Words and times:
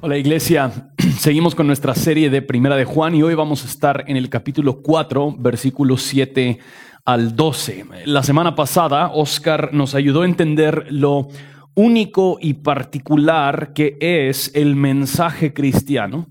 Hola 0.00 0.16
iglesia, 0.16 0.92
seguimos 1.18 1.56
con 1.56 1.66
nuestra 1.66 1.92
serie 1.92 2.30
de 2.30 2.40
Primera 2.40 2.76
de 2.76 2.84
Juan 2.84 3.16
y 3.16 3.24
hoy 3.24 3.34
vamos 3.34 3.64
a 3.64 3.66
estar 3.66 4.04
en 4.06 4.16
el 4.16 4.30
capítulo 4.30 4.80
4, 4.80 5.34
versículos 5.40 6.02
7 6.02 6.60
al 7.04 7.34
12. 7.34 7.84
La 8.04 8.22
semana 8.22 8.54
pasada 8.54 9.10
Oscar 9.12 9.70
nos 9.74 9.96
ayudó 9.96 10.22
a 10.22 10.26
entender 10.26 10.86
lo 10.90 11.26
único 11.74 12.38
y 12.40 12.54
particular 12.54 13.72
que 13.72 13.96
es 14.00 14.52
el 14.54 14.76
mensaje 14.76 15.52
cristiano 15.52 16.28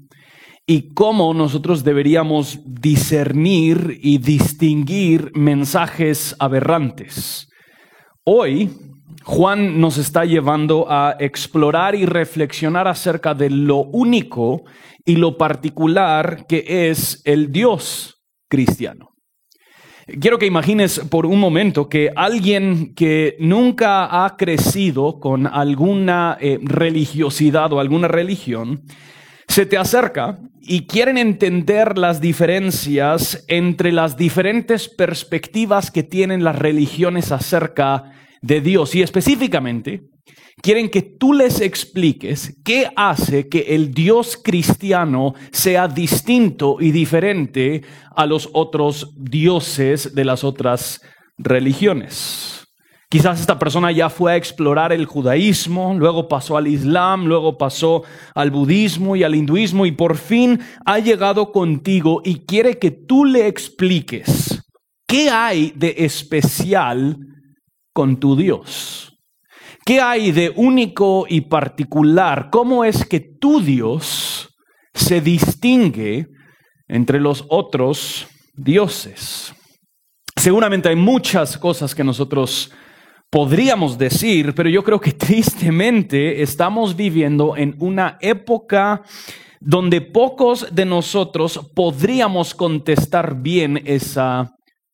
y 0.65 0.93
cómo 0.93 1.33
nosotros 1.33 1.83
deberíamos 1.83 2.61
discernir 2.63 3.99
y 4.01 4.19
distinguir 4.19 5.33
mensajes 5.35 6.37
aberrantes. 6.39 7.49
Hoy 8.23 8.69
Juan 9.27 9.81
nos 9.81 9.97
está 9.97 10.23
llevando 10.23 10.89
a 10.89 11.17
explorar 11.19 11.95
y 11.95 12.05
reflexionar 12.05 12.87
acerca 12.87 13.33
de 13.33 13.49
lo 13.49 13.79
único 13.79 14.63
y 15.03 15.17
lo 15.17 15.37
particular 15.37 16.45
que 16.47 16.89
es 16.89 17.21
el 17.25 17.51
Dios 17.51 18.23
cristiano. 18.47 19.15
Quiero 20.21 20.39
que 20.39 20.45
imagines 20.45 20.99
por 21.09 21.25
un 21.25 21.41
momento 21.41 21.89
que 21.89 22.09
alguien 22.15 22.95
que 22.95 23.35
nunca 23.37 24.23
ha 24.23 24.37
crecido 24.37 25.19
con 25.19 25.45
alguna 25.45 26.37
eh, 26.39 26.59
religiosidad 26.61 27.73
o 27.73 27.81
alguna 27.81 28.07
religión, 28.07 28.83
se 29.49 29.65
te 29.65 29.77
acerca 29.77 30.39
y 30.61 30.87
quieren 30.87 31.17
entender 31.17 31.97
las 31.97 32.21
diferencias 32.21 33.43
entre 33.49 33.91
las 33.91 34.15
diferentes 34.15 34.87
perspectivas 34.87 35.91
que 35.91 36.03
tienen 36.03 36.45
las 36.45 36.57
religiones 36.57 37.33
acerca 37.33 38.13
de 38.47 38.61
Dios 38.61 38.95
y 38.95 39.01
específicamente 39.01 40.03
quieren 40.61 40.89
que 40.89 41.01
tú 41.01 41.33
les 41.33 41.59
expliques 41.59 42.57
qué 42.63 42.89
hace 42.95 43.49
que 43.49 43.75
el 43.75 43.93
Dios 43.93 44.39
cristiano 44.41 45.35
sea 45.51 45.87
distinto 45.87 46.77
y 46.79 46.91
diferente 46.91 47.83
a 48.15 48.25
los 48.25 48.49
otros 48.53 49.13
dioses 49.17 50.15
de 50.15 50.25
las 50.25 50.43
otras 50.45 51.01
religiones. 51.37 52.63
Quizás 53.09 53.39
esta 53.39 53.59
persona 53.59 53.91
ya 53.91 54.09
fue 54.09 54.33
a 54.33 54.35
explorar 54.35 54.91
el 54.91 55.05
judaísmo, 55.05 55.93
luego 55.97 56.27
pasó 56.27 56.57
al 56.57 56.67
islam, 56.67 57.25
luego 57.25 57.57
pasó 57.57 58.03
al 58.33 58.51
budismo 58.51 59.15
y 59.15 59.23
al 59.23 59.35
hinduismo 59.35 59.85
y 59.85 59.91
por 59.91 60.17
fin 60.17 60.59
ha 60.85 60.99
llegado 60.99 61.51
contigo 61.51 62.21
y 62.23 62.45
quiere 62.45 62.79
que 62.79 62.91
tú 62.91 63.23
le 63.23 63.47
expliques 63.47 64.61
qué 65.05 65.29
hay 65.29 65.71
de 65.75 65.95
especial 65.99 67.17
con 67.97 68.19
tu 68.19 68.35
Dios? 68.35 69.17
¿Qué 69.83 69.99
hay 69.99 70.31
de 70.31 70.53
único 70.55 71.25
y 71.27 71.41
particular? 71.41 72.49
¿Cómo 72.51 72.85
es 72.85 73.03
que 73.03 73.19
tu 73.19 73.59
Dios 73.59 74.55
se 74.93 75.19
distingue 75.19 76.27
entre 76.87 77.19
los 77.19 77.43
otros 77.49 78.27
dioses? 78.53 79.51
Seguramente 80.35 80.89
hay 80.89 80.95
muchas 80.95 81.57
cosas 81.57 81.95
que 81.95 82.03
nosotros 82.03 82.71
podríamos 83.31 83.97
decir, 83.97 84.53
pero 84.53 84.69
yo 84.69 84.83
creo 84.83 85.01
que 85.01 85.13
tristemente 85.27 86.43
estamos 86.43 86.95
viviendo 86.95 87.57
en 87.57 87.75
una 87.79 88.19
época 88.21 89.01
donde 89.59 90.01
pocos 90.01 90.67
de 90.71 90.85
nosotros 90.85 91.71
podríamos 91.73 92.53
contestar 92.53 93.41
bien 93.41 93.81
esa 93.85 94.51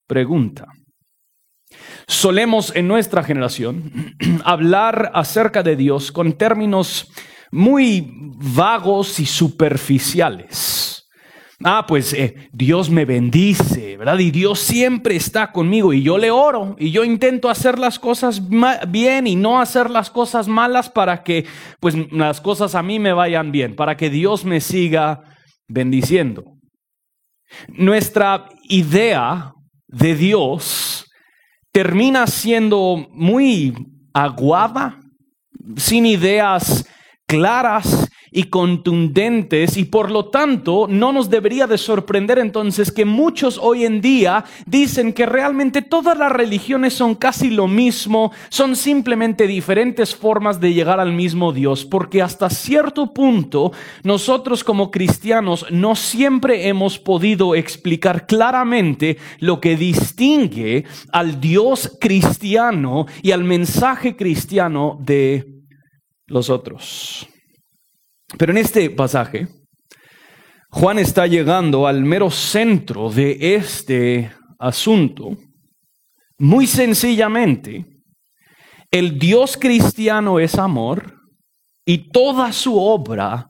pregunta. 0.07 0.67
Solemos 2.07 2.75
en 2.75 2.87
nuestra 2.87 3.23
generación 3.23 4.15
hablar 4.43 5.11
acerca 5.13 5.63
de 5.63 5.75
Dios 5.75 6.11
con 6.11 6.33
términos 6.33 7.11
muy 7.51 8.11
vagos 8.35 9.19
y 9.19 9.25
superficiales. 9.25 10.83
Ah, 11.65 11.85
pues 11.87 12.13
eh, 12.13 12.49
Dios 12.51 12.89
me 12.89 13.05
bendice, 13.05 13.95
¿verdad? 13.95 14.19
Y 14.19 14.31
Dios 14.31 14.59
siempre 14.59 15.15
está 15.15 15.51
conmigo 15.53 15.93
y 15.93 16.03
yo 16.03 16.17
le 16.17 16.29
oro 16.29 16.75
y 16.77 16.91
yo 16.91 17.05
intento 17.05 17.49
hacer 17.49 17.79
las 17.79 17.99
cosas 17.99 18.41
bien 18.89 19.27
y 19.27 19.37
no 19.37 19.61
hacer 19.61 19.89
las 19.89 20.09
cosas 20.09 20.49
malas 20.49 20.89
para 20.89 21.23
que 21.23 21.45
pues 21.79 21.95
las 22.11 22.41
cosas 22.41 22.75
a 22.75 22.83
mí 22.83 22.99
me 22.99 23.13
vayan 23.13 23.53
bien, 23.53 23.77
para 23.77 23.95
que 23.95 24.09
Dios 24.09 24.43
me 24.43 24.59
siga 24.59 25.21
bendiciendo. 25.69 26.43
Nuestra 27.69 28.49
idea 28.63 29.53
de 29.87 30.15
Dios 30.15 30.92
termina 31.73 32.27
siendo 32.27 33.07
muy 33.11 33.73
aguada, 34.13 34.99
sin 35.75 36.05
ideas 36.05 36.85
claras 37.25 38.09
y 38.33 38.45
contundentes 38.45 39.77
y 39.77 39.85
por 39.85 40.11
lo 40.11 40.25
tanto 40.25 40.87
no 40.89 41.13
nos 41.13 41.29
debería 41.29 41.67
de 41.67 41.77
sorprender 41.77 42.39
entonces 42.39 42.91
que 42.91 43.05
muchos 43.05 43.59
hoy 43.61 43.85
en 43.85 44.01
día 44.01 44.43
dicen 44.65 45.13
que 45.13 45.25
realmente 45.25 45.81
todas 45.81 46.17
las 46.17 46.31
religiones 46.31 46.93
son 46.93 47.15
casi 47.15 47.49
lo 47.49 47.67
mismo, 47.67 48.31
son 48.49 48.75
simplemente 48.75 49.47
diferentes 49.47 50.15
formas 50.15 50.59
de 50.59 50.73
llegar 50.73 50.99
al 50.99 51.13
mismo 51.13 51.53
Dios, 51.53 51.85
porque 51.85 52.21
hasta 52.21 52.49
cierto 52.49 53.13
punto 53.13 53.71
nosotros 54.03 54.63
como 54.63 54.91
cristianos 54.91 55.67
no 55.69 55.95
siempre 55.95 56.67
hemos 56.67 56.97
podido 56.99 57.55
explicar 57.55 58.25
claramente 58.25 59.17
lo 59.39 59.61
que 59.61 59.77
distingue 59.77 60.85
al 61.11 61.39
Dios 61.39 61.97
cristiano 61.99 63.05
y 63.21 63.31
al 63.31 63.43
mensaje 63.43 64.15
cristiano 64.15 64.97
de 65.01 65.61
los 66.27 66.49
otros. 66.49 67.27
Pero 68.37 68.51
en 68.51 68.57
este 68.57 68.89
pasaje, 68.89 69.47
Juan 70.69 70.97
está 70.99 71.27
llegando 71.27 71.85
al 71.85 72.03
mero 72.03 72.31
centro 72.31 73.09
de 73.09 73.55
este 73.55 74.31
asunto. 74.57 75.37
Muy 76.39 76.65
sencillamente, 76.65 77.85
el 78.89 79.19
Dios 79.19 79.55
cristiano 79.57 80.39
es 80.39 80.55
amor 80.57 81.19
y 81.85 82.09
toda 82.09 82.51
su 82.53 82.79
obra 82.79 83.49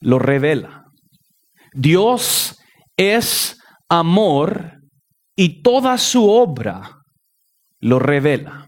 lo 0.00 0.18
revela. 0.18 0.84
Dios 1.72 2.56
es 2.96 3.58
amor 3.88 4.80
y 5.36 5.62
toda 5.62 5.98
su 5.98 6.28
obra 6.28 7.02
lo 7.80 7.98
revela. 7.98 8.67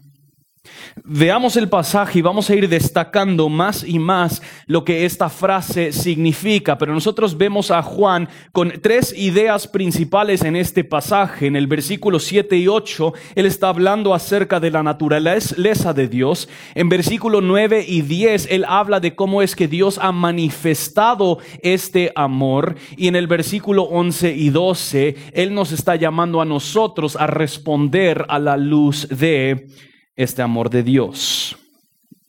Veamos 1.03 1.55
el 1.55 1.69
pasaje 1.69 2.19
y 2.19 2.21
vamos 2.21 2.49
a 2.49 2.55
ir 2.55 2.67
destacando 2.67 3.47
más 3.47 3.83
y 3.83 3.97
más 3.97 4.41
lo 4.67 4.83
que 4.83 5.05
esta 5.05 5.29
frase 5.29 5.93
significa, 5.93 6.77
pero 6.77 6.93
nosotros 6.93 7.37
vemos 7.37 7.71
a 7.71 7.81
Juan 7.81 8.27
con 8.51 8.73
tres 8.81 9.13
ideas 9.17 9.67
principales 9.67 10.43
en 10.43 10.55
este 10.55 10.83
pasaje. 10.83 11.47
En 11.47 11.55
el 11.55 11.67
versículo 11.67 12.19
7 12.19 12.57
y 12.57 12.67
8, 12.67 13.13
él 13.35 13.45
está 13.45 13.69
hablando 13.69 14.13
acerca 14.13 14.59
de 14.59 14.71
la 14.71 14.83
naturaleza 14.83 15.93
de 15.93 16.07
Dios. 16.07 16.49
En 16.75 16.89
versículo 16.89 17.39
9 17.39 17.85
y 17.87 18.01
10, 18.01 18.47
él 18.51 18.65
habla 18.67 18.99
de 18.99 19.15
cómo 19.15 19.41
es 19.41 19.55
que 19.55 19.69
Dios 19.69 19.97
ha 19.97 20.11
manifestado 20.11 21.39
este 21.63 22.11
amor. 22.15 22.75
Y 22.97 23.07
en 23.07 23.15
el 23.15 23.27
versículo 23.27 23.83
11 23.83 24.33
y 24.35 24.49
12, 24.49 25.15
él 25.33 25.53
nos 25.53 25.71
está 25.71 25.95
llamando 25.95 26.41
a 26.41 26.45
nosotros 26.45 27.15
a 27.15 27.27
responder 27.27 28.25
a 28.27 28.39
la 28.39 28.57
luz 28.57 29.07
de 29.07 29.67
este 30.15 30.41
amor 30.41 30.69
de 30.69 30.83
Dios. 30.83 31.57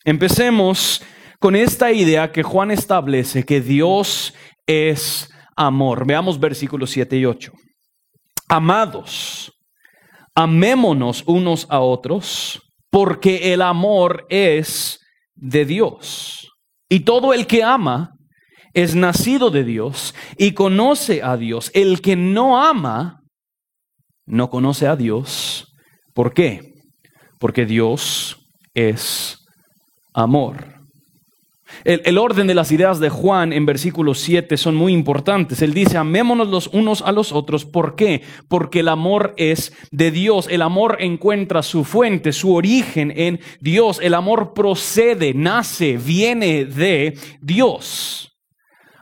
Empecemos 0.04 1.02
con 1.38 1.56
esta 1.56 1.92
idea 1.92 2.32
que 2.32 2.42
Juan 2.42 2.70
establece, 2.70 3.44
que 3.44 3.60
Dios 3.60 4.34
es 4.66 5.28
amor. 5.56 6.06
Veamos 6.06 6.38
versículos 6.38 6.90
7 6.90 7.16
y 7.18 7.26
8. 7.26 7.52
Amados, 8.48 9.52
amémonos 10.34 11.24
unos 11.26 11.66
a 11.70 11.80
otros, 11.80 12.60
porque 12.90 13.52
el 13.52 13.62
amor 13.62 14.26
es 14.28 15.00
de 15.34 15.64
Dios. 15.64 16.48
Y 16.88 17.00
todo 17.00 17.32
el 17.32 17.46
que 17.46 17.62
ama 17.62 18.12
es 18.74 18.94
nacido 18.94 19.50
de 19.50 19.64
Dios 19.64 20.14
y 20.36 20.52
conoce 20.52 21.22
a 21.22 21.36
Dios. 21.36 21.70
El 21.74 22.00
que 22.00 22.16
no 22.16 22.62
ama, 22.62 23.22
no 24.26 24.50
conoce 24.50 24.86
a 24.86 24.96
Dios. 24.96 25.74
¿Por 26.14 26.34
qué? 26.34 26.71
Porque 27.42 27.66
Dios 27.66 28.38
es 28.72 29.44
amor. 30.14 30.64
El, 31.82 32.16
orden 32.16 32.46
de 32.46 32.54
las 32.54 32.70
ideas 32.70 33.00
de 33.00 33.08
Juan 33.08 33.52
en 33.52 33.66
versículo 33.66 34.14
7 34.14 34.56
son 34.56 34.76
muy 34.76 34.92
importantes. 34.92 35.60
Él 35.60 35.74
dice, 35.74 35.98
amémonos 35.98 36.46
los 36.46 36.68
unos 36.68 37.02
a 37.02 37.10
los 37.10 37.32
otros. 37.32 37.64
¿Por 37.64 37.96
qué? 37.96 38.22
Porque 38.46 38.78
el 38.78 38.88
amor 38.88 39.34
es 39.38 39.72
de 39.90 40.12
Dios. 40.12 40.46
El 40.48 40.62
amor 40.62 40.98
encuentra 41.00 41.64
su 41.64 41.82
fuente, 41.82 42.30
su 42.30 42.54
origen 42.54 43.12
en 43.16 43.40
Dios. 43.58 43.98
El 44.00 44.14
amor 44.14 44.54
procede, 44.54 45.34
nace, 45.34 45.96
viene 45.96 46.64
de 46.64 47.18
Dios. 47.40 48.31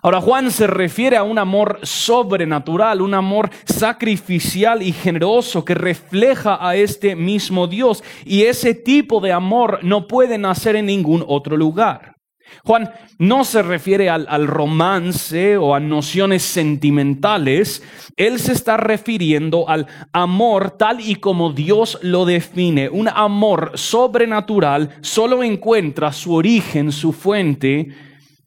Ahora 0.02 0.20
Juan 0.20 0.50
se 0.50 0.67
refiere 0.67 1.17
a 1.17 1.23
un 1.23 1.38
amor 1.38 1.79
sobrenatural, 1.82 3.02
un 3.02 3.14
amor 3.14 3.50
sacrificial 3.64 4.82
y 4.82 4.93
generoso 4.93 5.64
que 5.64 5.75
refleja 5.75 6.58
a 6.61 6.75
este 6.75 7.14
mismo 7.14 7.67
Dios. 7.67 8.02
Y 8.25 8.43
ese 8.43 8.75
tipo 8.75 9.20
de 9.20 9.32
amor 9.32 9.81
no 9.82 10.06
puede 10.06 10.38
nacer 10.38 10.76
en 10.76 10.87
ningún 10.87 11.23
otro 11.26 11.56
lugar. 11.56 12.17
Juan 12.64 12.91
no 13.19 13.44
se 13.44 13.62
refiere 13.62 14.11
al, 14.11 14.26
al, 14.29 14.47
romance 14.47 15.56
o 15.56 15.75
a 15.75 15.81
nociones 15.81 16.43
sentimentales, 16.43 17.81
él 18.17 18.41
se 18.41 18.52
está 18.52 18.76
refiriendo 18.76 19.69
al 19.69 19.87
amor 20.12 20.73
tal 20.73 21.00
y 21.00 21.14
como 21.17 21.52
Dios 21.52 21.99
lo 22.02 22.25
define. 22.25 22.88
Un 22.88 23.08
amor 23.08 23.73
sobrenatural 23.75 24.97
solo 25.00 25.44
encuentra 25.44 26.12
su 26.12 26.35
origen, 26.35 26.91
su 26.91 27.12
fuente 27.12 27.88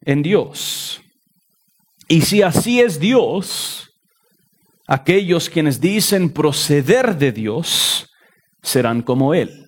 en 0.04 0.22
Dios. 0.22 1.03
Y 2.08 2.20
si 2.22 2.42
así 2.42 2.80
es 2.80 3.00
Dios, 3.00 3.90
aquellos 4.86 5.48
quienes 5.48 5.80
dicen 5.80 6.30
proceder 6.30 7.16
de 7.16 7.32
Dios 7.32 8.10
serán 8.62 9.02
como 9.02 9.34
Él. 9.34 9.64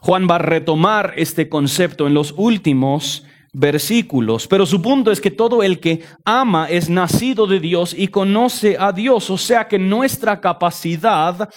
Juan 0.00 0.26
va 0.30 0.36
a 0.36 0.38
retomar 0.38 1.14
este 1.16 1.48
concepto 1.48 2.06
en 2.06 2.14
los 2.14 2.34
últimos 2.36 3.24
versículos, 3.52 4.46
pero 4.46 4.64
su 4.64 4.80
punto 4.80 5.10
es 5.10 5.20
que 5.20 5.30
todo 5.30 5.62
el 5.62 5.80
que 5.80 6.02
ama 6.24 6.68
es 6.70 6.88
nacido 6.88 7.46
de 7.46 7.60
Dios 7.60 7.94
y 7.96 8.08
conoce 8.08 8.76
a 8.78 8.92
Dios, 8.92 9.28
o 9.28 9.36
sea 9.36 9.68
que 9.68 9.78
nuestra 9.78 10.40
capacidad 10.40 11.50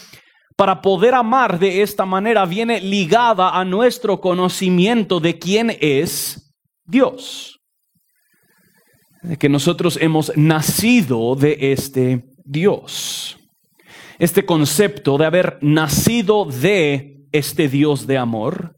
para 0.58 0.82
poder 0.82 1.14
amar 1.14 1.60
de 1.60 1.82
esta 1.82 2.06
manera 2.06 2.46
viene 2.46 2.82
ligada 2.82 3.58
a 3.58 3.64
nuestro 3.64 4.20
conocimiento 4.20 5.20
de 5.20 5.38
quién 5.38 5.78
es 5.80 6.54
Dios. 6.86 7.60
Que 9.40 9.50
nosotros 9.50 9.98
hemos 10.02 10.32
nacido 10.36 11.36
de 11.36 11.58
este 11.74 12.26
Dios. 12.44 13.38
Este 14.20 14.46
concepto 14.46 15.18
de 15.18 15.26
haber 15.26 15.58
nacido 15.62 16.46
de 16.46 17.26
este 17.32 17.68
Dios 17.68 18.08
de 18.08 18.18
amor 18.18 18.76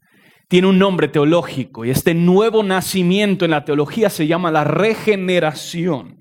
tiene 0.48 0.66
un 0.66 0.78
nombre 0.78 1.08
teológico 1.08 1.84
y 1.84 1.90
este 1.90 2.14
nuevo 2.14 2.62
nacimiento 2.62 3.44
en 3.44 3.50
la 3.52 3.64
teología 3.64 4.10
se 4.10 4.26
llama 4.26 4.50
la 4.50 4.64
regeneración. 4.64 6.17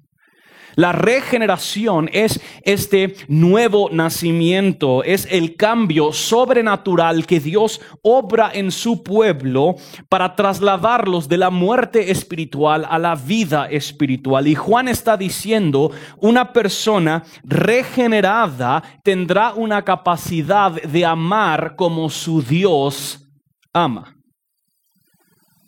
La 0.77 0.91
regeneración 0.91 2.07
es 2.13 2.39
este 2.61 3.15
nuevo 3.27 3.89
nacimiento, 3.91 5.03
es 5.03 5.27
el 5.31 5.55
cambio 5.55 6.13
sobrenatural 6.13 7.25
que 7.25 7.39
Dios 7.39 7.81
obra 8.03 8.51
en 8.53 8.69
su 8.69 9.01
pueblo 9.01 9.77
para 10.07 10.35
trasladarlos 10.35 11.27
de 11.27 11.37
la 11.37 11.49
muerte 11.49 12.11
espiritual 12.11 12.85
a 12.87 12.99
la 12.99 13.15
vida 13.15 13.65
espiritual. 13.71 14.47
Y 14.47 14.53
Juan 14.53 14.87
está 14.87 15.17
diciendo, 15.17 15.89
una 16.17 16.53
persona 16.53 17.23
regenerada 17.43 18.83
tendrá 19.01 19.55
una 19.55 19.83
capacidad 19.83 20.71
de 20.71 21.03
amar 21.03 21.75
como 21.75 22.07
su 22.07 22.43
Dios 22.43 23.27
ama. 23.73 24.16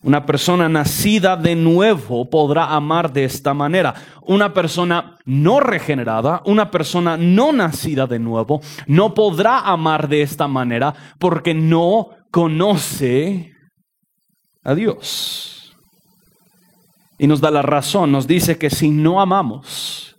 Una 0.01 0.25
persona 0.25 0.69
nacida 0.69 1.35
de 1.35 1.55
nuevo 1.55 2.29
podrá 2.29 2.73
amar 2.73 3.11
de 3.11 3.25
esta 3.25 3.53
manera. 3.53 3.93
Una 4.21 4.53
persona 4.53 5.17
no 5.25 5.59
regenerada, 5.59 6.41
una 6.45 6.71
persona 6.71 7.17
no 7.17 7.51
nacida 7.51 8.07
de 8.07 8.17
nuevo, 8.17 8.61
no 8.87 9.13
podrá 9.13 9.59
amar 9.59 10.07
de 10.07 10.21
esta 10.21 10.47
manera 10.47 10.93
porque 11.19 11.53
no 11.53 12.11
conoce 12.31 13.51
a 14.63 14.73
Dios. 14.73 15.75
Y 17.17 17.27
nos 17.27 17.41
da 17.41 17.51
la 17.51 17.61
razón, 17.61 18.13
nos 18.13 18.25
dice 18.25 18.57
que 18.57 18.69
si 18.69 18.91
no 18.91 19.19
amamos 19.19 20.15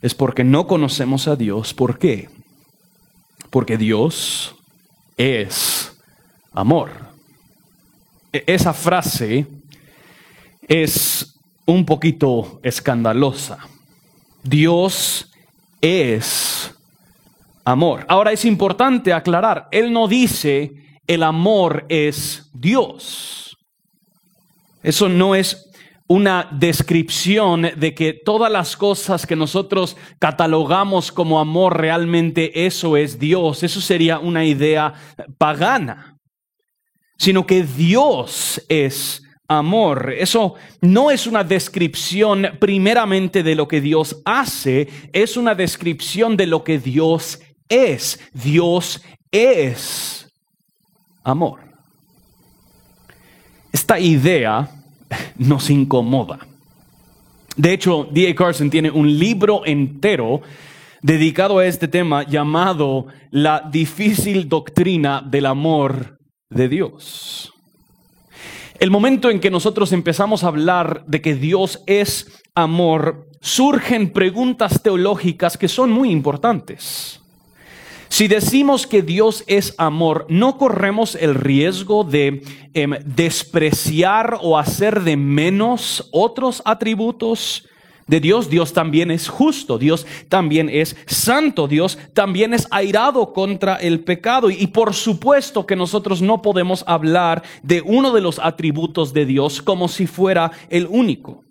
es 0.00 0.14
porque 0.14 0.44
no 0.44 0.68
conocemos 0.68 1.26
a 1.26 1.34
Dios. 1.34 1.74
¿Por 1.74 1.98
qué? 1.98 2.30
Porque 3.50 3.76
Dios 3.76 4.54
es 5.16 6.00
amor. 6.52 7.09
E-, 8.32 8.44
esa 8.46 8.72
frase 8.72 9.46
es 10.68 11.34
un 11.66 11.84
poquito 11.84 12.60
escandalosa. 12.62 13.58
Dios 14.42 15.30
es 15.80 16.74
amor. 17.64 18.04
Ahora 18.08 18.32
es 18.32 18.44
importante 18.44 19.12
aclarar, 19.12 19.68
Él 19.70 19.92
no 19.92 20.08
dice 20.08 20.72
el 21.06 21.22
amor 21.24 21.86
es 21.88 22.50
Dios. 22.52 23.58
Eso 24.82 25.08
no 25.08 25.34
es 25.34 25.70
una 26.06 26.48
descripción 26.52 27.62
de 27.76 27.94
que 27.94 28.12
todas 28.12 28.50
las 28.50 28.76
cosas 28.76 29.26
que 29.26 29.36
nosotros 29.36 29.96
catalogamos 30.18 31.12
como 31.12 31.40
amor 31.40 31.80
realmente 31.80 32.66
eso 32.66 32.96
es 32.96 33.18
Dios. 33.18 33.62
Eso 33.62 33.80
sería 33.80 34.18
una 34.18 34.44
idea 34.44 34.94
pagana 35.38 36.19
sino 37.20 37.46
que 37.46 37.64
Dios 37.64 38.64
es 38.66 39.22
amor. 39.46 40.14
Eso 40.16 40.54
no 40.80 41.10
es 41.10 41.26
una 41.26 41.44
descripción 41.44 42.46
primeramente 42.58 43.42
de 43.42 43.54
lo 43.54 43.68
que 43.68 43.82
Dios 43.82 44.22
hace, 44.24 44.88
es 45.12 45.36
una 45.36 45.54
descripción 45.54 46.34
de 46.34 46.46
lo 46.46 46.64
que 46.64 46.78
Dios 46.78 47.38
es. 47.68 48.18
Dios 48.32 49.02
es 49.30 50.32
amor. 51.22 51.60
Esta 53.70 54.00
idea 54.00 54.70
nos 55.36 55.68
incomoda. 55.68 56.38
De 57.54 57.74
hecho, 57.74 58.08
D.A. 58.10 58.34
Carson 58.34 58.70
tiene 58.70 58.90
un 58.90 59.18
libro 59.18 59.66
entero 59.66 60.40
dedicado 61.02 61.58
a 61.58 61.66
este 61.66 61.86
tema 61.86 62.22
llamado 62.22 63.08
La 63.30 63.60
difícil 63.70 64.48
doctrina 64.48 65.20
del 65.20 65.44
amor 65.44 66.19
de 66.50 66.68
Dios. 66.68 67.54
El 68.78 68.90
momento 68.90 69.30
en 69.30 69.40
que 69.40 69.50
nosotros 69.50 69.92
empezamos 69.92 70.42
a 70.42 70.48
hablar 70.48 71.04
de 71.06 71.20
que 71.20 71.34
Dios 71.34 71.82
es 71.86 72.42
amor, 72.54 73.28
surgen 73.40 74.12
preguntas 74.12 74.82
teológicas 74.82 75.56
que 75.56 75.68
son 75.68 75.90
muy 75.90 76.10
importantes. 76.10 77.20
Si 78.08 78.26
decimos 78.26 78.86
que 78.88 79.02
Dios 79.02 79.44
es 79.46 79.74
amor, 79.78 80.26
¿no 80.28 80.58
corremos 80.58 81.14
el 81.14 81.36
riesgo 81.36 82.02
de 82.02 82.42
em, 82.74 82.90
despreciar 83.04 84.38
o 84.42 84.58
hacer 84.58 85.02
de 85.02 85.16
menos 85.16 86.08
otros 86.10 86.60
atributos 86.64 87.68
de 88.10 88.20
Dios. 88.20 88.50
Dios 88.50 88.74
también 88.74 89.10
es 89.10 89.28
justo, 89.28 89.78
Dios 89.78 90.06
también 90.28 90.68
es 90.68 90.96
santo, 91.06 91.68
Dios 91.68 91.96
también 92.12 92.52
es 92.52 92.66
airado 92.70 93.32
contra 93.32 93.76
el 93.76 94.00
pecado. 94.00 94.50
Y 94.50 94.66
por 94.66 94.92
supuesto 94.92 95.64
que 95.64 95.76
nosotros 95.76 96.20
no 96.20 96.42
podemos 96.42 96.84
hablar 96.86 97.42
de 97.62 97.80
uno 97.80 98.12
de 98.12 98.20
los 98.20 98.38
atributos 98.38 99.14
de 99.14 99.24
Dios 99.24 99.62
como 99.62 99.88
si 99.88 100.06
fuera 100.06 100.50
el 100.68 100.86
único. 100.88 101.44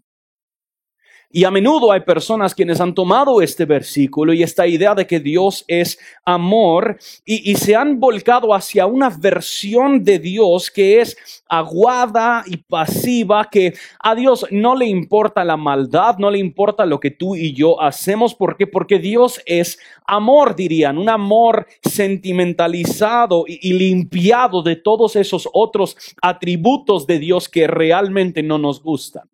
Y 1.32 1.44
a 1.44 1.52
menudo 1.52 1.92
hay 1.92 2.00
personas 2.00 2.56
quienes 2.56 2.82
han 2.82 2.96
tomado 2.96 3.40
este 3.40 3.66
versículo 3.66 4.34
y 4.34 4.42
esta 4.42 4.66
idea 4.66 4.96
de 4.96 5.06
que 5.06 5.20
Dios 5.20 5.64
es 5.68 6.00
amor 6.26 6.98
y, 7.24 7.56
se 7.56 7.76
han 7.76 8.00
volcado 8.00 8.52
hacia 8.52 8.88
una 8.88 9.12
versión 9.12 10.04
de 10.04 10.18
Dios 10.18 10.72
que 10.72 11.02
es 11.02 11.44
aguada 11.48 12.44
y 12.48 12.58
pasiva, 12.58 13.48
que 13.48 13.76
a 14.00 14.16
Dios 14.16 14.48
no 14.50 14.76
le 14.76 14.88
importa 14.88 15.44
la 15.44 15.56
maldad, 15.56 16.18
no 16.18 16.32
le 16.32 16.40
importa 16.40 16.84
lo 16.88 17.00
que 17.00 17.12
tú 17.12 17.36
y 17.36 17.54
yo 17.54 17.80
hacemos. 17.80 18.34
¿Por 18.34 18.58
qué? 18.58 18.66
Porque 18.66 18.98
Dios 18.98 19.40
es 19.46 19.78
amor, 20.08 20.56
dirían, 20.56 20.98
un 20.98 21.10
amor 21.10 21.68
sentimentalizado 21.84 23.44
y 23.48 23.74
limpiado 23.74 24.64
de 24.64 24.78
todos 24.78 25.16
esos 25.16 25.48
otros 25.54 25.96
atributos 26.24 27.06
de 27.06 27.20
Dios 27.20 27.50
que 27.50 27.68
realmente 27.68 28.42
no 28.42 28.58
nos 28.58 28.82
gustan. 28.82 29.30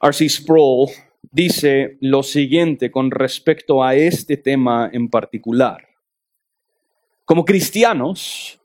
R.C. 0.00 0.28
Sproul 0.28 0.88
dice 1.30 1.98
lo 2.00 2.22
siguiente 2.22 2.90
con 2.90 3.10
respecto 3.10 3.84
a 3.84 3.94
este 3.94 4.36
tema 4.36 4.88
en 4.92 5.08
particular. 5.08 5.86
Como 7.24 7.44
cristianos, 7.44 8.60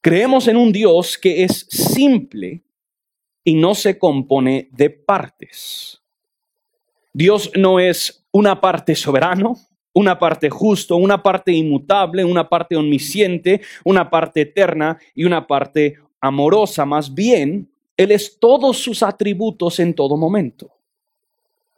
creemos 0.00 0.48
en 0.48 0.56
un 0.56 0.72
Dios 0.72 1.18
que 1.18 1.44
es 1.44 1.66
simple 1.68 2.62
y 3.44 3.54
no 3.54 3.74
se 3.74 3.98
compone 3.98 4.68
de 4.72 4.90
partes. 4.90 6.00
Dios 7.12 7.50
no 7.56 7.80
es 7.80 8.24
una 8.30 8.60
parte 8.60 8.94
soberano, 8.94 9.56
una 9.92 10.18
parte 10.18 10.48
justo, 10.48 10.96
una 10.96 11.22
parte 11.22 11.52
inmutable, 11.52 12.24
una 12.24 12.48
parte 12.48 12.76
omnisciente, 12.76 13.60
una 13.84 14.08
parte 14.08 14.42
eterna 14.42 14.98
y 15.14 15.24
una 15.24 15.46
parte 15.46 15.98
amorosa. 16.20 16.84
Más 16.84 17.12
bien, 17.12 17.68
él 17.98 18.12
es 18.12 18.38
todos 18.38 18.78
sus 18.78 19.02
atributos 19.02 19.80
en 19.80 19.92
todo 19.92 20.16
momento. 20.16 20.70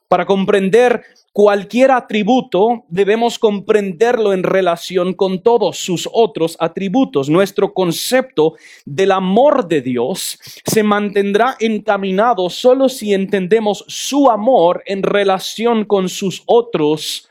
Para 0.06 0.26
comprender 0.26 1.02
cualquier 1.32 1.92
atributo, 1.92 2.84
debemos 2.88 3.38
comprenderlo 3.38 4.32
en 4.32 4.42
relación 4.42 5.14
con 5.14 5.42
todos 5.42 5.78
sus 5.78 6.08
otros 6.12 6.56
atributos. 6.60 7.30
Nuestro 7.30 7.72
concepto 7.72 8.54
del 8.84 9.12
amor 9.12 9.66
de 9.66 9.80
Dios 9.80 10.38
se 10.64 10.82
mantendrá 10.82 11.56
encaminado 11.60 12.50
solo 12.50 12.88
si 12.88 13.14
entendemos 13.14 13.84
su 13.86 14.28
amor 14.30 14.82
en 14.84 15.02
relación 15.02 15.84
con 15.84 16.08
sus 16.08 16.42
otros 16.44 17.28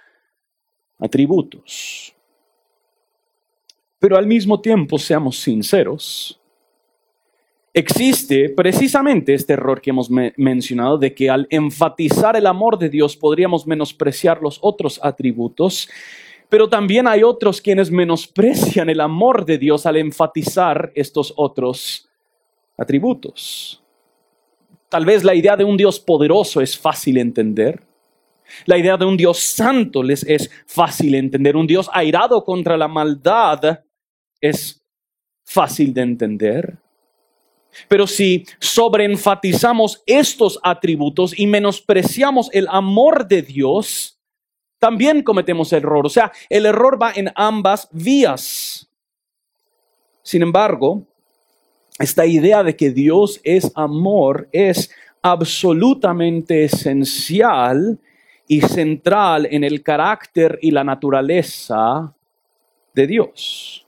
atributos. 0.97 2.15
Pero 3.99 4.17
al 4.17 4.25
mismo 4.25 4.61
tiempo, 4.61 4.97
seamos 4.97 5.37
sinceros, 5.37 6.38
Existe 7.79 8.49
precisamente 8.49 9.33
este 9.33 9.53
error 9.53 9.79
que 9.79 9.91
hemos 9.91 10.09
mencionado 10.09 10.97
de 10.97 11.13
que 11.15 11.29
al 11.29 11.47
enfatizar 11.49 12.35
el 12.35 12.45
amor 12.45 12.77
de 12.77 12.89
Dios 12.89 13.15
podríamos 13.15 13.65
menospreciar 13.65 14.41
los 14.41 14.59
otros 14.61 14.99
atributos, 15.01 15.87
pero 16.49 16.67
también 16.67 17.07
hay 17.07 17.23
otros 17.23 17.61
quienes 17.61 17.89
menosprecian 17.89 18.89
el 18.89 18.99
amor 18.99 19.45
de 19.45 19.57
Dios 19.57 19.85
al 19.85 19.95
enfatizar 19.95 20.91
estos 20.93 21.33
otros 21.37 22.09
atributos. 22.77 23.81
Tal 24.89 25.05
vez 25.05 25.23
la 25.23 25.33
idea 25.33 25.55
de 25.55 25.63
un 25.63 25.77
Dios 25.77 26.01
poderoso 26.01 26.59
es 26.59 26.77
fácil 26.77 27.17
entender. 27.17 27.81
La 28.65 28.77
idea 28.77 28.97
de 28.97 29.05
un 29.05 29.15
Dios 29.15 29.39
santo 29.39 30.03
les 30.03 30.23
es 30.23 30.51
fácil 30.65 31.15
entender. 31.15 31.55
Un 31.55 31.65
Dios 31.65 31.89
airado 31.93 32.43
contra 32.43 32.75
la 32.75 32.89
maldad 32.89 33.79
es 34.41 34.83
fácil 35.45 35.93
de 35.93 36.01
entender. 36.01 36.77
Pero 37.87 38.07
si 38.07 38.45
sobreenfatizamos 38.59 40.03
estos 40.05 40.59
atributos 40.63 41.37
y 41.37 41.47
menospreciamos 41.47 42.49
el 42.53 42.67
amor 42.69 43.27
de 43.27 43.41
Dios, 43.41 44.19
también 44.79 45.23
cometemos 45.23 45.71
error. 45.73 46.05
O 46.05 46.09
sea, 46.09 46.31
el 46.49 46.65
error 46.65 47.01
va 47.01 47.11
en 47.15 47.31
ambas 47.35 47.87
vías. 47.91 48.89
Sin 50.23 50.41
embargo, 50.41 51.05
esta 51.99 52.25
idea 52.25 52.63
de 52.63 52.75
que 52.75 52.91
Dios 52.91 53.41
es 53.43 53.71
amor 53.75 54.47
es 54.51 54.89
absolutamente 55.21 56.63
esencial 56.63 57.99
y 58.47 58.61
central 58.61 59.47
en 59.51 59.63
el 59.63 59.83
carácter 59.83 60.57
y 60.61 60.71
la 60.71 60.83
naturaleza 60.83 62.15
de 62.93 63.07
Dios. 63.07 63.85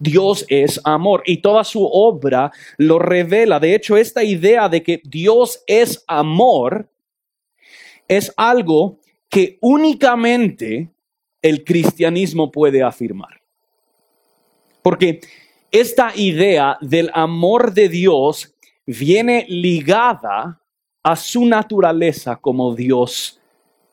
Dios 0.00 0.46
es 0.48 0.80
amor 0.82 1.22
y 1.26 1.36
toda 1.36 1.62
su 1.62 1.84
obra 1.84 2.50
lo 2.78 2.98
revela. 2.98 3.60
De 3.60 3.74
hecho, 3.74 3.96
esta 3.96 4.24
idea 4.24 4.68
de 4.68 4.82
que 4.82 5.00
Dios 5.04 5.62
es 5.66 6.02
amor 6.08 6.88
es 8.08 8.32
algo 8.36 8.98
que 9.28 9.58
únicamente 9.60 10.90
el 11.42 11.62
cristianismo 11.64 12.50
puede 12.50 12.82
afirmar. 12.82 13.40
Porque 14.82 15.20
esta 15.70 16.12
idea 16.16 16.78
del 16.80 17.10
amor 17.14 17.72
de 17.72 17.88
Dios 17.88 18.54
viene 18.86 19.46
ligada 19.48 20.60
a 21.02 21.14
su 21.14 21.44
naturaleza 21.44 22.36
como 22.36 22.74
Dios 22.74 23.40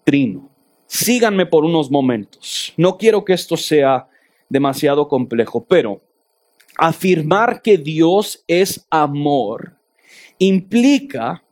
trino. 0.03 0.49
Síganme 0.87 1.45
por 1.45 1.65
unos 1.65 1.91
momentos. 1.91 2.73
No 2.77 2.97
quiero 2.97 3.23
que 3.23 3.33
esto 3.33 3.57
sea 3.57 4.07
demasiado 4.49 5.07
complejo, 5.07 5.65
pero 5.65 6.01
afirmar 6.77 7.61
que 7.61 7.77
Dios 7.77 8.43
es 8.47 8.85
amor 8.89 9.77
implica 10.39 11.43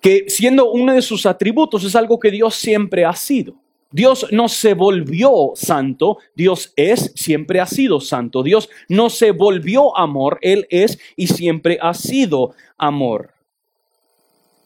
que 0.00 0.26
siendo 0.28 0.70
uno 0.70 0.92
de 0.92 1.02
sus 1.02 1.26
atributos 1.26 1.82
es 1.84 1.96
algo 1.96 2.20
que 2.20 2.30
Dios 2.30 2.54
siempre 2.54 3.04
ha 3.04 3.14
sido. 3.14 3.54
Dios 3.90 4.26
no 4.30 4.48
se 4.48 4.74
volvió 4.74 5.52
santo, 5.54 6.18
Dios 6.34 6.72
es, 6.76 7.12
siempre 7.14 7.60
ha 7.60 7.66
sido 7.66 8.00
santo. 8.00 8.42
Dios 8.42 8.68
no 8.88 9.10
se 9.10 9.30
volvió 9.30 9.96
amor, 9.96 10.38
Él 10.42 10.66
es 10.70 10.98
y 11.16 11.28
siempre 11.28 11.78
ha 11.80 11.94
sido 11.94 12.54
amor. 12.76 13.35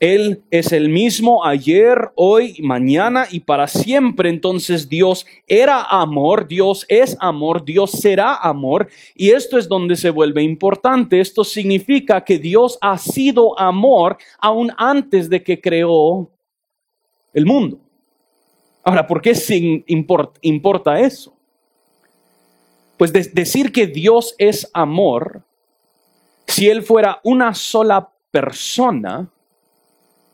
Él 0.01 0.43
es 0.51 0.73
el 0.73 0.89
mismo 0.89 1.45
ayer, 1.45 2.11
hoy, 2.15 2.57
mañana 2.63 3.27
y 3.31 3.41
para 3.41 3.69
siempre. 3.69 4.31
Entonces 4.31 4.89
Dios 4.89 5.27
era 5.47 5.83
amor, 5.83 6.49
Dios 6.49 6.87
es 6.89 7.19
amor, 7.21 7.67
Dios 7.67 7.91
será 7.91 8.35
amor. 8.37 8.89
Y 9.15 9.29
esto 9.31 9.59
es 9.59 9.69
donde 9.69 9.97
se 9.97 10.09
vuelve 10.09 10.43
importante. 10.43 11.21
Esto 11.21 11.45
significa 11.45 12.25
que 12.25 12.39
Dios 12.39 12.79
ha 12.81 12.97
sido 12.97 13.59
amor 13.61 14.17
aún 14.39 14.73
antes 14.79 15.29
de 15.29 15.43
que 15.43 15.61
creó 15.61 16.31
el 17.35 17.45
mundo. 17.45 17.79
Ahora, 18.83 19.07
¿por 19.07 19.21
qué 19.21 19.35
importa 19.87 20.99
eso? 20.99 21.37
Pues 22.97 23.13
decir 23.13 23.71
que 23.71 23.87
Dios 23.87 24.35
es 24.39 24.71
amor, 24.73 25.43
si 26.47 26.71
Él 26.71 26.83
fuera 26.83 27.21
una 27.23 27.53
sola 27.53 28.11
persona, 28.31 29.31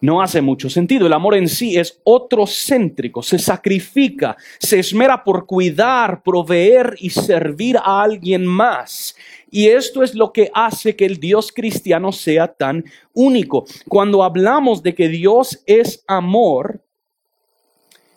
no 0.01 0.21
hace 0.21 0.43
mucho 0.43 0.69
sentido. 0.69 1.07
El 1.07 1.13
amor 1.13 1.35
en 1.35 1.49
sí 1.49 1.77
es 1.77 2.01
otrocéntrico, 2.05 3.23
se 3.23 3.39
sacrifica, 3.39 4.37
se 4.59 4.79
esmera 4.79 5.25
por 5.25 5.47
cuidar, 5.47 6.23
proveer 6.23 6.97
y 6.99 7.11
servir 7.11 7.77
a 7.79 8.03
alguien 8.03 8.47
más. 8.47 9.17
Y 9.51 9.69
esto 9.69 10.03
es 10.03 10.15
lo 10.15 10.33
que 10.33 10.51
hace 10.53 10.97
que 10.97 11.07
el 11.07 11.19
Dios 11.19 11.53
cristiano 11.53 12.13
sea 12.13 12.49
tan 12.49 12.85
único. 13.15 13.65
Cuando 13.89 14.23
hablamos 14.23 14.83
de 14.83 14.95
que 14.95 15.09
Dios 15.09 15.63
es 15.67 16.05
amor, 16.07 16.83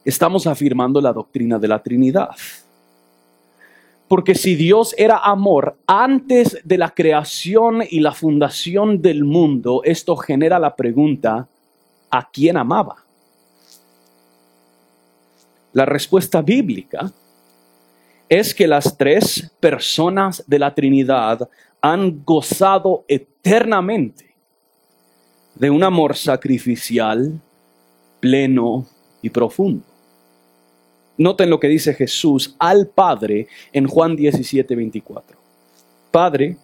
estamos 0.03 0.47
afirmando 0.47 0.99
la 0.99 1.13
doctrina 1.13 1.59
de 1.59 1.67
la 1.67 1.81
Trinidad. 1.81 2.29
Porque 4.09 4.33
si 4.33 4.55
Dios 4.55 4.95
era 4.97 5.19
amor 5.19 5.77
antes 5.85 6.59
de 6.63 6.79
la 6.79 6.89
creación 6.89 7.83
y 7.87 7.99
la 7.99 8.11
fundación 8.11 9.03
del 9.03 9.23
mundo, 9.23 9.81
esto 9.85 10.15
genera 10.15 10.57
la 10.57 10.75
pregunta, 10.75 11.47
a 12.09 12.29
quién 12.29 12.57
amaba? 12.57 12.97
La 15.73 15.85
respuesta 15.85 16.41
bíblica 16.41 17.11
es 18.27 18.53
que 18.53 18.67
las 18.67 18.97
tres 18.97 19.51
personas 19.59 20.43
de 20.45 20.59
la 20.59 20.73
Trinidad 20.73 21.49
han 21.81 22.23
gozado 22.23 23.05
eternamente 23.07 24.35
de 25.55 25.69
un 25.69 25.83
amor 25.83 26.15
sacrificial, 26.15 27.39
pleno 28.19 28.85
y 29.21 29.29
profundo. 29.29 29.83
Noten 31.17 31.49
lo 31.49 31.59
que 31.59 31.67
dice 31.67 31.93
Jesús 31.93 32.55
al 32.59 32.87
Padre 32.87 33.47
en 33.73 33.87
Juan 33.87 34.15
17, 34.15 34.73
24. 34.75 35.37
Padre, 36.11 36.57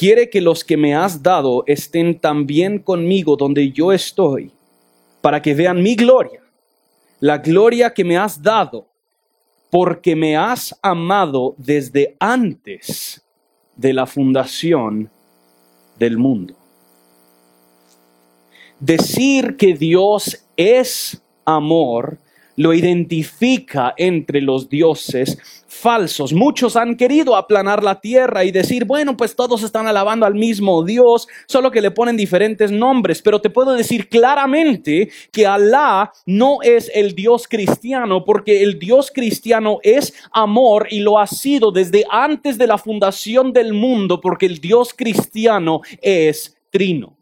quiere 0.00 0.30
que 0.30 0.40
los 0.40 0.64
que 0.64 0.78
me 0.78 0.94
has 0.94 1.22
dado 1.22 1.62
estén 1.66 2.18
también 2.18 2.78
conmigo 2.78 3.36
donde 3.36 3.70
yo 3.70 3.92
estoy, 3.92 4.50
para 5.20 5.42
que 5.42 5.52
vean 5.52 5.82
mi 5.82 5.94
gloria, 5.94 6.40
la 7.18 7.36
gloria 7.36 7.92
que 7.92 8.02
me 8.02 8.16
has 8.16 8.42
dado, 8.42 8.86
porque 9.68 10.16
me 10.16 10.38
has 10.38 10.74
amado 10.80 11.54
desde 11.58 12.16
antes 12.18 13.22
de 13.76 13.92
la 13.92 14.06
fundación 14.06 15.10
del 15.98 16.16
mundo. 16.16 16.54
Decir 18.78 19.58
que 19.58 19.74
Dios 19.74 20.46
es 20.56 21.22
amor 21.44 22.18
lo 22.60 22.74
identifica 22.74 23.94
entre 23.96 24.42
los 24.42 24.68
dioses 24.68 25.38
falsos. 25.66 26.34
Muchos 26.34 26.76
han 26.76 26.94
querido 26.94 27.34
aplanar 27.34 27.82
la 27.82 28.02
tierra 28.02 28.44
y 28.44 28.50
decir, 28.50 28.84
bueno, 28.84 29.16
pues 29.16 29.34
todos 29.34 29.62
están 29.62 29.86
alabando 29.86 30.26
al 30.26 30.34
mismo 30.34 30.84
Dios, 30.84 31.26
solo 31.46 31.70
que 31.70 31.80
le 31.80 31.90
ponen 31.90 32.18
diferentes 32.18 32.70
nombres. 32.70 33.22
Pero 33.22 33.40
te 33.40 33.48
puedo 33.48 33.72
decir 33.72 34.10
claramente 34.10 35.08
que 35.32 35.46
Alá 35.46 36.12
no 36.26 36.58
es 36.60 36.90
el 36.94 37.14
Dios 37.14 37.48
cristiano, 37.48 38.26
porque 38.26 38.62
el 38.62 38.78
Dios 38.78 39.10
cristiano 39.10 39.78
es 39.82 40.12
amor 40.30 40.86
y 40.90 41.00
lo 41.00 41.18
ha 41.18 41.26
sido 41.26 41.72
desde 41.72 42.04
antes 42.10 42.58
de 42.58 42.66
la 42.66 42.76
fundación 42.76 43.54
del 43.54 43.72
mundo, 43.72 44.20
porque 44.20 44.44
el 44.44 44.60
Dios 44.60 44.92
cristiano 44.92 45.80
es 46.02 46.58
trino. 46.68 47.16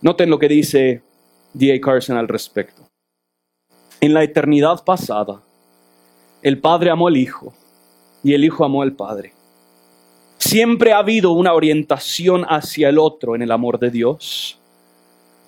Noten 0.00 0.30
lo 0.30 0.38
que 0.38 0.48
dice 0.48 1.02
D.A. 1.52 1.78
Carson 1.82 2.16
al 2.16 2.28
respecto. 2.28 2.84
En 4.00 4.14
la 4.14 4.22
eternidad 4.22 4.84
pasada, 4.84 5.40
el 6.42 6.58
Padre 6.60 6.90
amó 6.90 7.08
al 7.08 7.16
Hijo 7.16 7.54
y 8.22 8.34
el 8.34 8.44
Hijo 8.44 8.64
amó 8.64 8.82
al 8.82 8.92
Padre. 8.92 9.32
Siempre 10.38 10.92
ha 10.92 10.98
habido 10.98 11.32
una 11.32 11.54
orientación 11.54 12.44
hacia 12.48 12.90
el 12.90 12.98
otro 12.98 13.34
en 13.34 13.42
el 13.42 13.50
amor 13.50 13.78
de 13.78 13.90
Dios. 13.90 14.58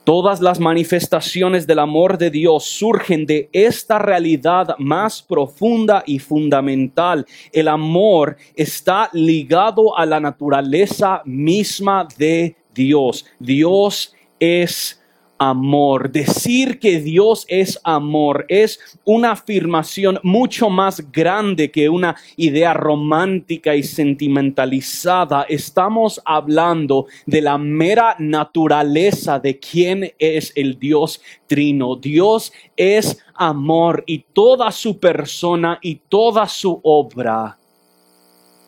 Todas 0.05 0.41
las 0.41 0.61
manifestaciones 0.61 1.67
del 1.67 1.81
amor 1.81 2.17
de 2.17 2.31
Dios 2.31 2.65
surgen 2.65 3.26
de 3.26 3.50
esta 3.53 3.99
realidad 3.99 4.76
más 4.79 5.21
profunda 5.21 6.05
y 6.07 6.21
fundamental. 6.21 7.26
El 7.53 7.69
amor 7.69 8.37
está 8.55 9.11
ligado 9.12 9.99
a 9.99 10.07
la 10.07 10.21
naturaleza 10.21 11.23
misma 11.25 12.07
de 12.17 12.57
Dios. 12.73 13.26
Dios 13.41 14.15
es 14.38 15.03
amor. 15.38 16.11
Decir 16.11 16.78
que 16.78 17.00
Dios 17.00 17.45
es 17.49 17.78
amor 17.85 18.45
es 18.49 18.78
una 19.05 19.33
afirmación 19.33 20.19
mucho 20.23 20.71
más 20.71 21.11
grande 21.12 21.71
que 21.71 21.88
una 21.88 22.16
idea 22.37 22.75
romántica 22.75 23.75
y 23.75 23.83
sentimentalizada. 23.83 25.43
Estamos 25.49 26.21
hablando 26.25 27.07
de 27.26 27.40
la 27.40 27.59
mera 27.59 28.16
naturaleza 28.19 29.38
de 29.38 29.59
quién 29.59 30.12
es 30.19 30.52
el 30.57 30.78
Dios 30.78 31.21
trino. 31.47 31.97
Dios 31.97 32.52
es 32.76 33.19
amor 33.35 34.05
y 34.07 34.21
toda 34.33 34.71
su 34.71 34.99
persona 34.99 35.78
y 35.83 35.97
toda 36.09 36.49
su 36.49 36.81
obra 36.83 37.59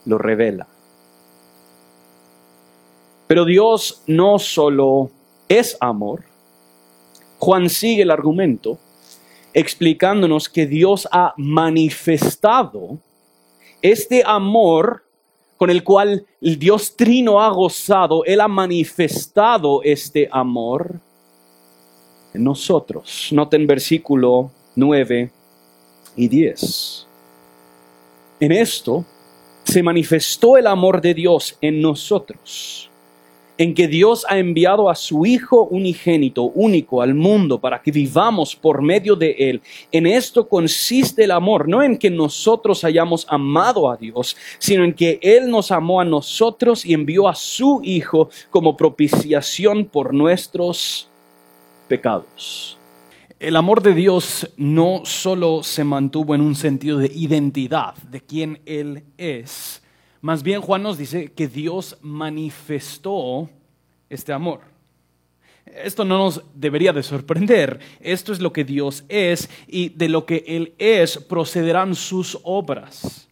lo 0.05 0.19
revela. 0.19 0.67
Pero 3.27 3.45
Dios 3.45 4.03
no 4.07 4.39
solo 4.39 5.11
es 5.49 5.77
amor. 5.81 6.28
Juan 7.39 7.69
sigue 7.69 8.03
el 8.03 8.11
argumento 8.11 8.79
explicándonos 9.55 10.49
que 10.49 10.67
Dios 10.67 11.09
ha 11.11 11.35
manifestado 11.37 12.99
este 13.83 14.23
amor 14.25 15.05
con 15.57 15.71
el 15.71 15.83
cual 15.83 16.27
el 16.41 16.59
Dios 16.59 16.95
Trino 16.95 17.41
ha 17.41 17.49
gozado, 17.51 18.25
Él 18.25 18.41
ha 18.41 18.49
manifestado 18.49 19.83
este 19.83 20.29
amor 20.31 21.01
en 22.35 22.45
nosotros. 22.45 23.29
Noten 23.33 23.67
versículo 23.67 24.53
9 24.77 25.31
y 26.17 26.29
10. 26.29 27.07
En 28.41 28.53
esto 28.53 29.05
se 29.65 29.83
manifestó 29.83 30.57
el 30.57 30.69
amor 30.69 31.01
de 31.01 31.15
Dios 31.15 31.57
en 31.61 31.81
nosotros 31.81 32.88
en 33.59 33.75
que 33.75 33.89
Dios 33.89 34.25
ha 34.29 34.39
enviado 34.39 34.89
a 34.89 34.95
su 34.95 35.27
Hijo 35.27 35.65
unigénito, 35.65 36.45
único 36.45 37.03
al 37.03 37.15
mundo, 37.15 37.61
para 37.61 37.83
que 37.83 37.91
vivamos 37.91 38.55
por 38.55 38.81
medio 38.81 39.17
de 39.17 39.33
Él. 39.33 39.61
En 39.91 40.07
esto 40.07 40.49
consiste 40.49 41.25
el 41.25 41.33
amor, 41.33 41.69
no 41.69 41.83
en 41.83 41.99
que 41.99 42.09
nosotros 42.09 42.85
hayamos 42.85 43.27
amado 43.29 43.91
a 43.91 43.97
Dios, 43.97 44.37
sino 44.59 44.85
en 44.85 44.95
que 44.95 45.19
Él 45.21 45.51
nos 45.51 45.73
amó 45.73 46.01
a 46.01 46.05
nosotros 46.05 46.87
y 46.87 46.95
envió 46.95 47.29
a 47.29 47.35
su 47.35 47.81
Hijo 47.83 48.31
como 48.51 48.77
propiciación 48.77 49.85
por 49.87 50.15
nuestros 50.15 51.09
pecados. 51.89 52.79
El 53.41 53.57
amor 53.57 53.83
de 53.83 53.95
Dios 53.95 54.51
no 54.57 55.03
solo 55.05 55.63
se 55.63 55.85
mantuvo 55.85 56.35
en 56.35 56.41
un 56.41 56.55
sentido 56.55 56.99
de 56.99 57.11
identidad, 57.15 57.95
de 58.11 58.21
quién 58.21 58.61
Él 58.67 59.05
es, 59.17 59.83
más 60.21 60.43
bien 60.43 60.61
Juan 60.61 60.83
nos 60.83 60.99
dice 60.99 61.33
que 61.33 61.49
Dios 61.49 61.99
manifestó 62.03 63.49
este 64.09 64.33
amor. 64.33 64.61
Esto 65.67 66.05
no 66.05 66.19
nos 66.19 66.43
debería 66.55 66.93
de 66.93 67.03
sorprender. 67.03 67.79
Esto 68.01 68.33
es 68.33 68.41
lo 68.41 68.53
que 68.53 68.65
Dios 68.65 69.05
es 69.09 69.49
y 69.67 69.91
de 69.91 70.09
lo 70.09 70.25
que 70.25 70.45
Él 70.47 70.75
es 70.79 71.19
procederán 71.19 71.95
sus 71.95 72.39
obras. 72.43 73.29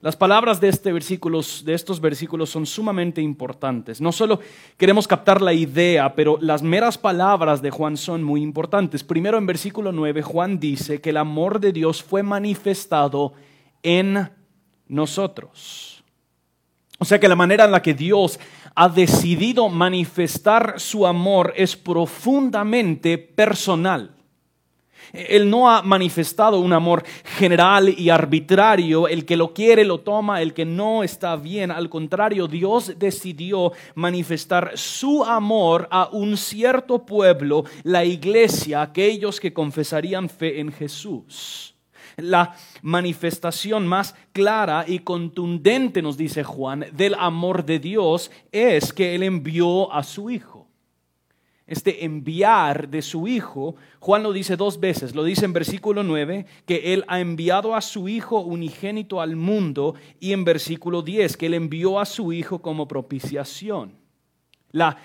Las 0.00 0.16
palabras 0.16 0.60
de, 0.60 0.68
este 0.68 0.92
de 0.92 1.74
estos 1.74 1.98
versículos 1.98 2.50
son 2.50 2.66
sumamente 2.66 3.22
importantes. 3.22 4.02
No 4.02 4.12
solo 4.12 4.38
queremos 4.76 5.08
captar 5.08 5.40
la 5.40 5.54
idea, 5.54 6.14
pero 6.14 6.36
las 6.42 6.62
meras 6.62 6.98
palabras 6.98 7.62
de 7.62 7.70
Juan 7.70 7.96
son 7.96 8.22
muy 8.22 8.42
importantes. 8.42 9.02
Primero 9.02 9.38
en 9.38 9.46
versículo 9.46 9.92
9, 9.92 10.20
Juan 10.20 10.60
dice 10.60 11.00
que 11.00 11.08
el 11.08 11.16
amor 11.16 11.58
de 11.58 11.72
Dios 11.72 12.02
fue 12.02 12.22
manifestado 12.22 13.32
en 13.82 14.30
nosotros. 14.88 15.93
O 16.98 17.04
sea 17.04 17.18
que 17.18 17.28
la 17.28 17.36
manera 17.36 17.64
en 17.64 17.72
la 17.72 17.82
que 17.82 17.94
Dios 17.94 18.38
ha 18.74 18.88
decidido 18.88 19.68
manifestar 19.68 20.74
su 20.78 21.06
amor 21.06 21.52
es 21.56 21.76
profundamente 21.76 23.18
personal. 23.18 24.14
Él 25.12 25.48
no 25.48 25.70
ha 25.70 25.82
manifestado 25.82 26.58
un 26.58 26.72
amor 26.72 27.04
general 27.36 27.88
y 27.88 28.10
arbitrario, 28.10 29.06
el 29.06 29.24
que 29.24 29.36
lo 29.36 29.52
quiere 29.54 29.84
lo 29.84 30.00
toma, 30.00 30.42
el 30.42 30.54
que 30.54 30.64
no 30.64 31.04
está 31.04 31.36
bien. 31.36 31.70
Al 31.70 31.88
contrario, 31.88 32.48
Dios 32.48 32.94
decidió 32.98 33.72
manifestar 33.94 34.72
su 34.74 35.24
amor 35.24 35.88
a 35.90 36.08
un 36.10 36.36
cierto 36.36 37.04
pueblo, 37.04 37.64
la 37.82 38.04
iglesia, 38.04 38.82
aquellos 38.82 39.38
que 39.38 39.52
confesarían 39.52 40.28
fe 40.28 40.58
en 40.58 40.72
Jesús. 40.72 41.73
La 42.16 42.56
manifestación 42.82 43.86
más 43.86 44.14
clara 44.32 44.84
y 44.86 45.00
contundente, 45.00 46.02
nos 46.02 46.16
dice 46.16 46.44
Juan, 46.44 46.86
del 46.92 47.14
amor 47.14 47.64
de 47.64 47.78
Dios 47.78 48.30
es 48.52 48.92
que 48.92 49.14
Él 49.14 49.22
envió 49.22 49.92
a 49.92 50.02
su 50.02 50.30
Hijo. 50.30 50.68
Este 51.66 52.04
enviar 52.04 52.90
de 52.90 53.00
su 53.00 53.26
Hijo, 53.26 53.76
Juan 53.98 54.22
lo 54.22 54.34
dice 54.34 54.56
dos 54.56 54.78
veces, 54.78 55.14
lo 55.14 55.24
dice 55.24 55.46
en 55.46 55.54
versículo 55.54 56.02
9, 56.02 56.44
que 56.66 56.92
Él 56.92 57.04
ha 57.08 57.20
enviado 57.20 57.74
a 57.74 57.80
su 57.80 58.06
Hijo 58.06 58.40
unigénito 58.40 59.20
al 59.20 59.34
mundo, 59.34 59.94
y 60.20 60.32
en 60.32 60.44
versículo 60.44 61.00
10, 61.00 61.38
que 61.38 61.46
Él 61.46 61.54
envió 61.54 61.98
a 61.98 62.04
su 62.04 62.34
Hijo 62.34 62.60
como 62.60 62.86
propiciación. 62.86 63.96
La 64.72 64.98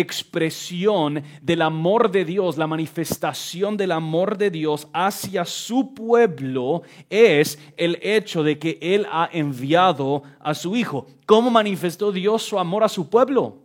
expresión 0.00 1.22
del 1.40 1.62
amor 1.62 2.10
de 2.10 2.24
Dios, 2.24 2.58
la 2.58 2.66
manifestación 2.66 3.76
del 3.76 3.92
amor 3.92 4.36
de 4.36 4.50
Dios 4.50 4.88
hacia 4.92 5.44
su 5.44 5.94
pueblo 5.94 6.82
es 7.08 7.58
el 7.76 7.98
hecho 8.02 8.42
de 8.42 8.58
que 8.58 8.78
Él 8.80 9.06
ha 9.10 9.28
enviado 9.32 10.22
a 10.40 10.54
su 10.54 10.76
Hijo. 10.76 11.06
¿Cómo 11.24 11.50
manifestó 11.50 12.12
Dios 12.12 12.42
su 12.42 12.58
amor 12.58 12.84
a 12.84 12.88
su 12.88 13.08
pueblo? 13.08 13.58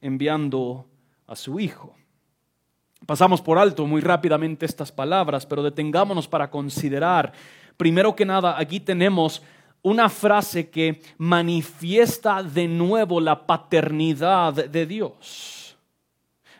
Enviando 0.00 0.86
a 1.26 1.36
su 1.36 1.60
Hijo. 1.60 1.94
Pasamos 3.06 3.40
por 3.40 3.58
alto 3.58 3.86
muy 3.86 4.00
rápidamente 4.00 4.66
estas 4.66 4.90
palabras, 4.90 5.46
pero 5.46 5.62
detengámonos 5.62 6.28
para 6.28 6.50
considerar, 6.50 7.32
primero 7.76 8.14
que 8.14 8.24
nada, 8.24 8.58
aquí 8.58 8.80
tenemos 8.80 9.42
una 9.82 10.08
frase 10.08 10.70
que 10.70 11.02
manifiesta 11.18 12.42
de 12.42 12.68
nuevo 12.68 13.20
la 13.20 13.46
paternidad 13.46 14.52
de 14.52 14.86
Dios. 14.86 15.76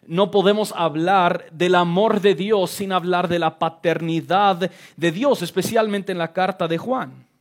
No 0.04 0.30
podemos 0.30 0.72
hablar 0.76 1.46
del 1.52 1.76
amor 1.76 2.20
de 2.20 2.34
Dios 2.34 2.72
sin 2.72 2.92
hablar 2.92 3.28
de 3.28 3.38
la 3.38 3.58
paternidad 3.58 4.70
de 4.96 5.12
Dios, 5.12 5.42
especialmente 5.42 6.10
en 6.10 6.18
la 6.18 6.32
carta 6.32 6.66
de 6.66 6.78
Juan 6.78 7.31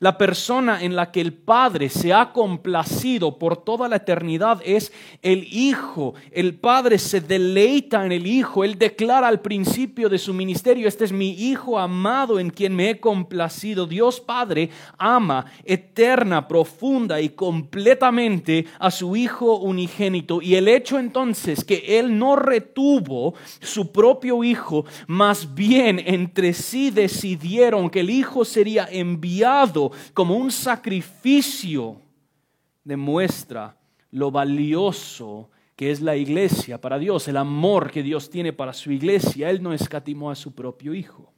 la 0.00 0.16
persona 0.16 0.82
en 0.82 0.94
la 0.94 1.10
que 1.10 1.20
el 1.20 1.32
Padre 1.32 1.88
se 1.88 2.12
ha 2.12 2.32
complacido 2.32 3.38
por 3.38 3.56
toda 3.56 3.88
la 3.88 3.96
eternidad 3.96 4.60
es 4.64 4.92
el 5.22 5.44
Hijo. 5.50 6.14
El 6.30 6.54
Padre 6.54 6.98
se 6.98 7.20
deleita 7.20 8.06
en 8.06 8.12
el 8.12 8.26
Hijo. 8.26 8.62
Él 8.62 8.78
declara 8.78 9.26
al 9.26 9.40
principio 9.40 10.08
de 10.08 10.18
su 10.18 10.32
ministerio, 10.32 10.86
este 10.86 11.04
es 11.04 11.12
mi 11.12 11.30
Hijo 11.30 11.78
amado 11.78 12.38
en 12.38 12.50
quien 12.50 12.76
me 12.76 12.90
he 12.90 13.00
complacido. 13.00 13.86
Dios 13.86 14.20
Padre 14.20 14.70
ama 14.98 15.46
eterna, 15.64 16.46
profunda 16.46 17.20
y 17.20 17.30
completamente 17.30 18.66
a 18.78 18.90
su 18.90 19.16
Hijo 19.16 19.56
unigénito. 19.56 20.40
Y 20.40 20.54
el 20.54 20.68
hecho 20.68 20.98
entonces 20.98 21.64
que 21.64 21.98
Él 21.98 22.16
no 22.18 22.36
retuvo 22.36 23.34
su 23.60 23.90
propio 23.90 24.44
Hijo, 24.44 24.84
más 25.08 25.54
bien 25.54 26.00
entre 26.04 26.52
sí 26.52 26.90
decidieron 26.90 27.90
que 27.90 28.00
el 28.00 28.10
Hijo 28.10 28.44
sería 28.44 28.88
enviado 28.90 29.87
como 30.14 30.36
un 30.36 30.50
sacrificio, 30.50 32.00
demuestra 32.84 33.76
lo 34.10 34.30
valioso 34.30 35.50
que 35.76 35.92
es 35.92 36.00
la 36.00 36.16
iglesia 36.16 36.80
para 36.80 36.98
Dios, 36.98 37.28
el 37.28 37.36
amor 37.36 37.92
que 37.92 38.02
Dios 38.02 38.30
tiene 38.30 38.52
para 38.52 38.72
su 38.72 38.90
iglesia. 38.90 39.48
Él 39.48 39.62
no 39.62 39.72
escatimó 39.72 40.30
a 40.30 40.34
su 40.34 40.52
propio 40.52 40.92
Hijo. 40.92 41.32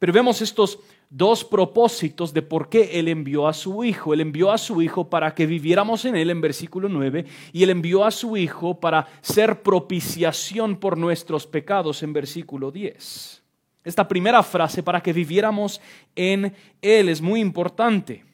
Pero 0.00 0.12
vemos 0.12 0.42
estos 0.42 0.80
dos 1.08 1.44
propósitos 1.44 2.34
de 2.34 2.42
por 2.42 2.68
qué 2.68 2.98
Él 2.98 3.06
envió 3.06 3.46
a 3.46 3.52
su 3.52 3.84
Hijo. 3.84 4.12
Él 4.14 4.20
envió 4.20 4.50
a 4.50 4.58
su 4.58 4.82
Hijo 4.82 5.08
para 5.08 5.32
que 5.32 5.46
viviéramos 5.46 6.04
en 6.06 6.16
Él 6.16 6.30
en 6.30 6.40
versículo 6.40 6.88
9 6.88 7.24
y 7.52 7.62
Él 7.62 7.70
envió 7.70 8.04
a 8.04 8.10
su 8.10 8.36
Hijo 8.36 8.80
para 8.80 9.06
ser 9.20 9.62
propiciación 9.62 10.74
por 10.74 10.98
nuestros 10.98 11.46
pecados 11.46 12.02
en 12.02 12.12
versículo 12.12 12.72
10. 12.72 13.41
Esta 13.84 14.06
primera 14.06 14.42
frase, 14.42 14.82
para 14.82 15.02
que 15.02 15.12
viviéramos 15.12 15.80
en 16.14 16.54
Él, 16.80 17.08
es 17.08 17.20
muy 17.20 17.40
importante. 17.40 18.24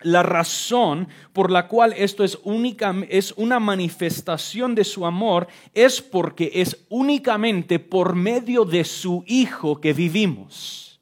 La 0.00 0.22
razón 0.22 1.08
por 1.32 1.50
la 1.50 1.66
cual 1.68 1.94
esto 1.96 2.24
es, 2.24 2.38
única, 2.42 2.94
es 3.08 3.32
una 3.36 3.58
manifestación 3.58 4.74
de 4.74 4.84
su 4.84 5.06
amor 5.06 5.48
es 5.72 6.02
porque 6.02 6.50
es 6.54 6.84
únicamente 6.90 7.78
por 7.78 8.14
medio 8.14 8.64
de 8.64 8.84
su 8.84 9.24
Hijo 9.26 9.80
que 9.80 9.92
vivimos. 9.92 11.00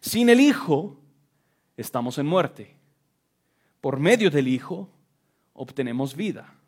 Sin 0.00 0.28
el 0.28 0.40
Hijo 0.40 0.96
estamos 1.76 2.18
en 2.18 2.26
muerte. 2.26 2.76
Por 3.80 3.98
medio 3.98 4.30
del 4.30 4.46
Hijo 4.46 4.88
obtenemos 5.52 6.14
vida. 6.14 6.59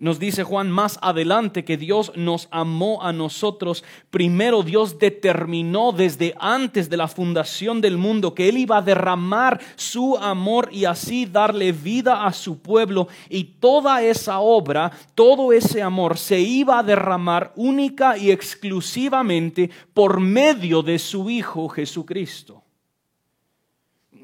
Nos 0.00 0.20
dice 0.20 0.44
Juan 0.44 0.70
más 0.70 0.96
adelante 1.02 1.64
que 1.64 1.76
Dios 1.76 2.12
nos 2.14 2.46
amó 2.52 3.02
a 3.02 3.12
nosotros. 3.12 3.82
Primero 4.10 4.62
Dios 4.62 5.00
determinó 5.00 5.90
desde 5.90 6.34
antes 6.38 6.88
de 6.88 6.96
la 6.96 7.08
fundación 7.08 7.80
del 7.80 7.98
mundo 7.98 8.32
que 8.32 8.48
Él 8.48 8.58
iba 8.58 8.78
a 8.78 8.82
derramar 8.82 9.60
su 9.74 10.16
amor 10.16 10.68
y 10.72 10.84
así 10.84 11.26
darle 11.26 11.72
vida 11.72 12.24
a 12.24 12.32
su 12.32 12.60
pueblo. 12.60 13.08
Y 13.28 13.42
toda 13.44 14.00
esa 14.02 14.38
obra, 14.38 14.92
todo 15.16 15.52
ese 15.52 15.82
amor 15.82 16.16
se 16.16 16.38
iba 16.38 16.78
a 16.78 16.84
derramar 16.84 17.52
única 17.56 18.16
y 18.16 18.30
exclusivamente 18.30 19.68
por 19.92 20.20
medio 20.20 20.82
de 20.82 21.00
su 21.00 21.28
Hijo 21.28 21.68
Jesucristo. 21.68 22.62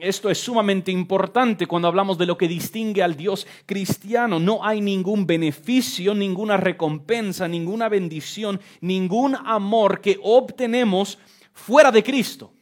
Esto 0.01 0.31
es 0.31 0.39
sumamente 0.39 0.91
importante 0.91 1.67
cuando 1.67 1.89
hablamos 1.89 2.19
de 2.19 2.27
lo 2.27 2.37
que 2.37 2.49
distingue 2.49 3.03
al 3.03 3.17
Dios 3.17 3.47
cristiano. 3.67 4.39
No 4.39 4.65
hay 4.65 4.81
ningún 4.81 5.27
beneficio, 5.27 6.15
ninguna 6.15 6.57
recompensa, 6.57 7.49
ninguna 7.49 7.89
bendición, 7.89 8.61
ningún 8.81 9.35
amor 9.35 10.01
que 10.01 10.19
obtenemos 10.23 11.19
fuera 11.53 11.91
de 11.91 12.03
Cristo. 12.03 12.53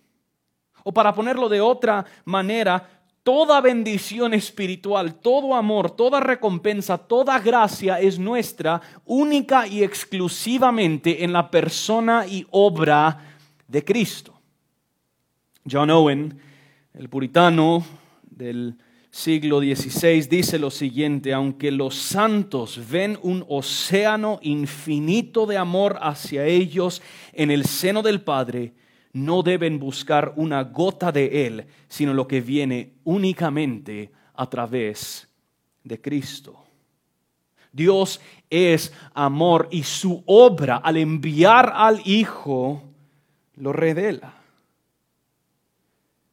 O 0.84 0.92
para 0.92 1.14
ponerlo 1.14 1.48
de 1.48 1.60
otra 1.60 2.04
manera, 2.24 3.02
Toda 3.22 3.60
bendición 3.60 4.34
espiritual, 4.34 5.14
todo 5.14 5.54
amor, 5.54 5.92
toda 5.92 6.18
recompensa, 6.18 6.98
toda 6.98 7.38
gracia 7.38 8.00
es 8.00 8.18
nuestra 8.18 8.82
única 9.04 9.64
y 9.68 9.84
exclusivamente 9.84 11.22
en 11.22 11.32
la 11.32 11.48
persona 11.48 12.26
y 12.26 12.44
obra 12.50 13.36
de 13.68 13.84
Cristo. 13.84 14.34
John 15.70 15.90
Owen, 15.90 16.36
el 16.94 17.08
puritano 17.08 17.84
del 18.22 18.76
siglo 19.10 19.60
XVI, 19.60 20.22
dice 20.22 20.58
lo 20.58 20.70
siguiente, 20.70 21.32
aunque 21.32 21.70
los 21.70 21.94
santos 21.94 22.80
ven 22.90 23.18
un 23.22 23.44
océano 23.48 24.38
infinito 24.42 25.46
de 25.46 25.58
amor 25.58 25.98
hacia 26.00 26.46
ellos 26.46 27.02
en 27.32 27.50
el 27.50 27.64
seno 27.64 28.02
del 28.02 28.22
Padre, 28.22 28.74
no 29.12 29.42
deben 29.42 29.78
buscar 29.78 30.32
una 30.36 30.64
gota 30.64 31.12
de 31.12 31.46
Él, 31.46 31.66
sino 31.88 32.14
lo 32.14 32.26
que 32.26 32.40
viene 32.40 32.94
únicamente 33.04 34.10
a 34.34 34.48
través 34.48 35.28
de 35.84 36.00
Cristo. 36.00 36.58
Dios 37.70 38.20
es 38.48 38.92
amor 39.14 39.68
y 39.70 39.82
su 39.82 40.22
obra 40.26 40.76
al 40.76 40.96
enviar 40.96 41.72
al 41.74 42.00
Hijo 42.06 42.82
lo 43.56 43.72
revela. 43.72 44.41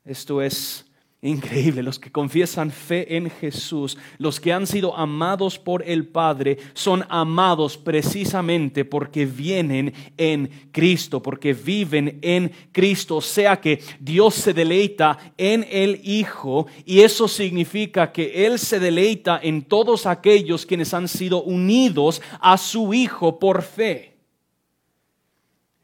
Esto 0.10 0.42
es 0.42 0.90
Increíble, 1.22 1.84
los 1.84 2.00
que 2.00 2.14
confiesan 2.14 2.72
fe 2.72 3.18
en 3.18 3.30
Jesús, 3.30 3.98
los 4.20 4.40
que 4.40 4.54
han 4.54 4.66
sido 4.66 4.96
amados 4.96 5.60
por 5.60 5.84
el 5.84 6.08
Padre, 6.08 6.58
son 6.74 7.04
amados 7.10 7.78
precisamente 7.78 8.86
porque 8.86 9.26
vienen 9.26 9.94
en 10.16 10.50
Cristo, 10.72 11.22
porque 11.22 11.54
viven 11.54 12.20
en 12.22 12.50
Cristo. 12.72 13.18
O 13.18 13.22
sea 13.22 13.60
que 13.60 13.84
Dios 14.00 14.34
se 14.34 14.54
deleita 14.54 15.34
en 15.38 15.68
el 15.70 16.00
Hijo 16.06 16.68
y 16.86 17.02
eso 17.02 17.28
significa 17.28 18.14
que 18.14 18.46
Él 18.46 18.58
se 18.58 18.80
deleita 18.80 19.42
en 19.44 19.64
todos 19.64 20.06
aquellos 20.06 20.66
quienes 20.66 20.94
han 20.94 21.10
sido 21.10 21.44
unidos 21.44 22.22
a 22.40 22.58
su 22.58 22.94
Hijo 22.94 23.40
por 23.40 23.62
fe. 23.62 24.16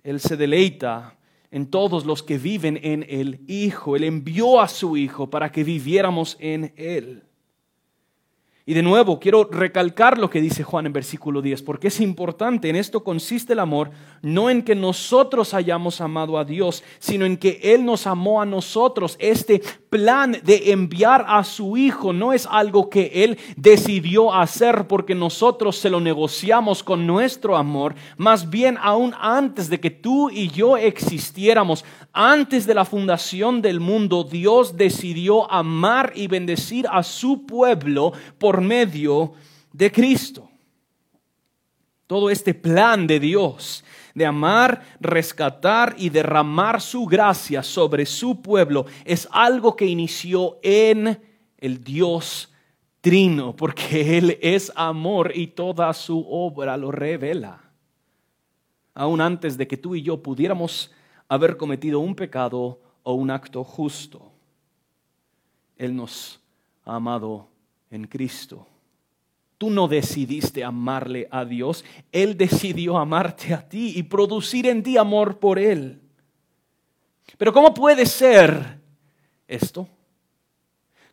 Él 0.01 0.21
se 0.21 0.37
deleita 0.37 1.14
en 1.55 1.67
todos 1.67 2.05
los 2.05 2.21
que 2.21 2.37
viven 2.37 2.77
en 2.83 3.05
el 3.07 3.39
Hijo. 3.47 3.95
Él 3.95 4.03
envió 4.03 4.59
a 4.59 4.67
su 4.67 4.97
Hijo 4.97 5.29
para 5.29 5.53
que 5.53 5.63
viviéramos 5.63 6.35
en 6.41 6.73
Él. 6.75 7.23
Y 8.67 8.73
de 8.73 8.81
nuevo, 8.81 9.19
quiero 9.19 9.43
recalcar 9.43 10.17
lo 10.17 10.31
que 10.31 10.41
dice 10.41 10.63
Juan 10.63 10.87
en 10.87 10.93
versículo 10.93 11.43
10, 11.43 11.61
porque 11.61 11.89
es 11.89 12.01
importante. 12.01 12.67
En 12.67 12.75
esto 12.75 13.03
consiste 13.03 13.53
el 13.53 13.59
amor, 13.59 13.91
no 14.23 14.49
en 14.49 14.63
que 14.63 14.73
nosotros 14.73 15.53
hayamos 15.53 16.01
amado 16.01 16.39
a 16.39 16.45
Dios, 16.45 16.83
sino 16.97 17.25
en 17.25 17.37
que 17.37 17.59
Él 17.61 17.85
nos 17.85 18.07
amó 18.07 18.41
a 18.41 18.45
nosotros. 18.47 19.17
Este 19.19 19.61
plan 19.91 20.35
de 20.43 20.71
enviar 20.71 21.25
a 21.27 21.43
su 21.43 21.77
Hijo 21.77 22.11
no 22.11 22.33
es 22.33 22.47
algo 22.49 22.89
que 22.89 23.11
Él 23.23 23.37
decidió 23.55 24.33
hacer 24.33 24.87
porque 24.87 25.13
nosotros 25.13 25.77
se 25.77 25.91
lo 25.91 25.99
negociamos 25.99 26.81
con 26.81 27.05
nuestro 27.05 27.57
amor. 27.57 27.93
Más 28.17 28.49
bien, 28.49 28.79
aún 28.81 29.13
antes 29.21 29.69
de 29.69 29.79
que 29.79 29.91
tú 29.91 30.31
y 30.31 30.47
yo 30.47 30.75
existiéramos, 30.75 31.85
antes 32.13 32.65
de 32.65 32.73
la 32.73 32.85
fundación 32.85 33.61
del 33.61 33.79
mundo, 33.79 34.23
Dios 34.23 34.75
decidió 34.75 35.51
amar 35.51 36.13
y 36.15 36.25
bendecir 36.25 36.87
a 36.91 37.03
su 37.03 37.45
pueblo 37.45 38.11
por 38.55 38.61
medio 38.61 39.33
de 39.73 39.91
Cristo. 39.91 40.49
Todo 42.07 42.29
este 42.29 42.53
plan 42.53 43.05
de 43.05 43.19
Dios 43.19 43.83
de 44.13 44.25
amar, 44.25 44.81
rescatar 45.01 45.93
y 45.97 46.07
derramar 46.07 46.79
su 46.79 47.05
gracia 47.05 47.61
sobre 47.63 48.05
su 48.05 48.41
pueblo 48.41 48.85
es 49.03 49.27
algo 49.29 49.75
que 49.75 49.85
inició 49.85 50.57
en 50.63 51.21
el 51.57 51.83
Dios 51.83 52.49
Trino, 53.01 53.53
porque 53.53 54.17
Él 54.17 54.39
es 54.41 54.71
amor 54.73 55.33
y 55.35 55.47
toda 55.47 55.91
su 55.91 56.25
obra 56.29 56.77
lo 56.77 56.91
revela. 56.91 57.61
Aún 58.93 59.19
antes 59.19 59.57
de 59.57 59.67
que 59.67 59.75
tú 59.75 59.95
y 59.95 60.01
yo 60.01 60.23
pudiéramos 60.23 60.93
haber 61.27 61.57
cometido 61.57 61.99
un 61.99 62.15
pecado 62.15 62.79
o 63.03 63.15
un 63.15 63.31
acto 63.31 63.65
justo. 63.65 64.31
Él 65.75 65.93
nos 65.93 66.39
ha 66.85 66.95
amado 66.95 67.49
en 67.95 68.05
Cristo. 68.05 68.67
Tú 69.57 69.69
no 69.69 69.87
decidiste 69.87 70.63
amarle 70.63 71.27
a 71.31 71.45
Dios, 71.45 71.85
Él 72.11 72.37
decidió 72.37 72.97
amarte 72.97 73.53
a 73.53 73.67
ti 73.67 73.93
y 73.95 74.03
producir 74.03 74.67
en 74.67 74.83
ti 74.83 74.97
amor 74.97 75.39
por 75.39 75.57
Él. 75.57 76.01
Pero 77.37 77.53
¿cómo 77.53 77.73
puede 77.73 78.05
ser 78.05 78.79
esto? 79.47 79.87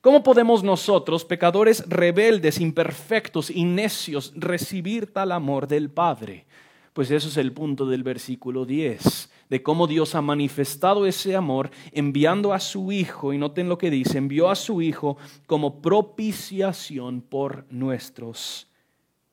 ¿Cómo 0.00 0.24
podemos 0.24 0.64
nosotros, 0.64 1.24
pecadores 1.24 1.88
rebeldes, 1.88 2.60
imperfectos 2.60 3.50
y 3.50 3.64
necios, 3.64 4.32
recibir 4.34 5.12
tal 5.12 5.30
amor 5.30 5.68
del 5.68 5.90
Padre? 5.90 6.44
Pues 6.92 7.10
eso 7.10 7.28
es 7.28 7.36
el 7.36 7.52
punto 7.52 7.86
del 7.86 8.02
versículo 8.02 8.66
10 8.66 9.30
de 9.52 9.62
cómo 9.62 9.86
Dios 9.86 10.14
ha 10.14 10.22
manifestado 10.22 11.04
ese 11.04 11.36
amor 11.36 11.70
enviando 11.92 12.54
a 12.54 12.58
su 12.58 12.90
Hijo, 12.90 13.34
y 13.34 13.38
noten 13.38 13.68
lo 13.68 13.76
que 13.76 13.90
dice, 13.90 14.16
envió 14.16 14.48
a 14.48 14.54
su 14.54 14.80
Hijo 14.80 15.18
como 15.46 15.82
propiciación 15.82 17.20
por 17.20 17.66
nuestros 17.70 18.70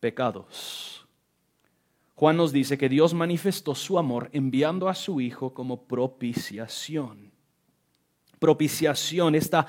pecados. 0.01 1.07
Juan 2.15 2.35
nos 2.35 2.51
dice 2.51 2.77
que 2.77 2.89
Dios 2.89 3.13
manifestó 3.13 3.73
su 3.73 3.97
amor 3.97 4.29
enviando 4.33 4.89
a 4.89 4.93
su 4.93 5.21
Hijo 5.21 5.53
como 5.53 5.83
propiciación. 5.83 7.31
Propiciación, 8.39 9.35
esta 9.35 9.67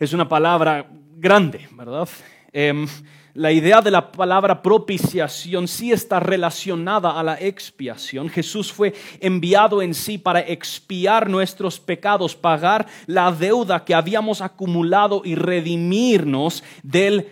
es 0.00 0.12
una 0.12 0.28
palabra 0.28 0.90
grande, 1.14 1.68
¿verdad? 1.70 2.08
Em, 2.52 2.86
la 3.34 3.50
idea 3.50 3.80
de 3.80 3.90
la 3.90 4.12
palabra 4.12 4.60
propiciación 4.60 5.66
sí 5.66 5.90
está 5.90 6.20
relacionada 6.20 7.18
a 7.18 7.22
la 7.22 7.40
expiación. 7.40 8.28
Jesús 8.28 8.70
fue 8.70 8.92
enviado 9.20 9.80
en 9.80 9.94
sí 9.94 10.18
para 10.18 10.40
expiar 10.40 11.30
nuestros 11.30 11.80
pecados, 11.80 12.36
pagar 12.36 12.86
la 13.06 13.32
deuda 13.32 13.86
que 13.86 13.94
habíamos 13.94 14.42
acumulado 14.42 15.22
y 15.24 15.34
redimirnos 15.34 16.62
del, 16.82 17.30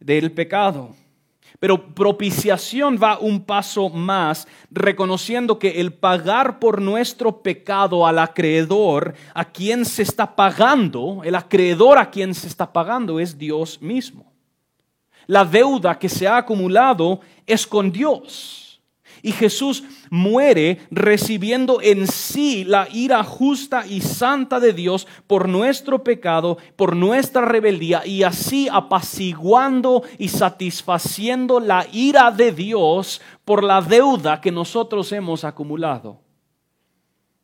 del 0.00 0.32
pecado. 0.32 0.96
Pero 1.60 1.94
propiciación 1.94 2.98
va 3.02 3.18
un 3.18 3.44
paso 3.44 3.90
más, 3.90 4.48
reconociendo 4.70 5.58
que 5.58 5.80
el 5.80 5.92
pagar 5.92 6.58
por 6.58 6.80
nuestro 6.80 7.42
pecado 7.42 8.06
al 8.06 8.18
acreedor, 8.18 9.14
a 9.34 9.44
quien 9.44 9.84
se 9.84 10.02
está 10.02 10.34
pagando, 10.34 11.20
el 11.22 11.34
acreedor 11.34 11.98
a 11.98 12.10
quien 12.10 12.34
se 12.34 12.46
está 12.46 12.72
pagando 12.72 13.20
es 13.20 13.36
Dios 13.36 13.80
mismo. 13.82 14.33
La 15.26 15.44
deuda 15.44 15.98
que 15.98 16.08
se 16.08 16.26
ha 16.26 16.36
acumulado 16.36 17.20
es 17.46 17.66
con 17.66 17.90
Dios. 17.90 18.80
Y 19.22 19.32
Jesús 19.32 19.84
muere 20.10 20.80
recibiendo 20.90 21.80
en 21.80 22.06
sí 22.06 22.62
la 22.64 22.88
ira 22.92 23.24
justa 23.24 23.86
y 23.86 24.02
santa 24.02 24.60
de 24.60 24.74
Dios 24.74 25.06
por 25.26 25.48
nuestro 25.48 26.04
pecado, 26.04 26.58
por 26.76 26.94
nuestra 26.94 27.46
rebeldía, 27.46 28.06
y 28.06 28.22
así 28.22 28.68
apaciguando 28.70 30.02
y 30.18 30.28
satisfaciendo 30.28 31.58
la 31.58 31.86
ira 31.90 32.30
de 32.30 32.52
Dios 32.52 33.22
por 33.46 33.64
la 33.64 33.80
deuda 33.80 34.42
que 34.42 34.52
nosotros 34.52 35.10
hemos 35.12 35.44
acumulado. 35.44 36.23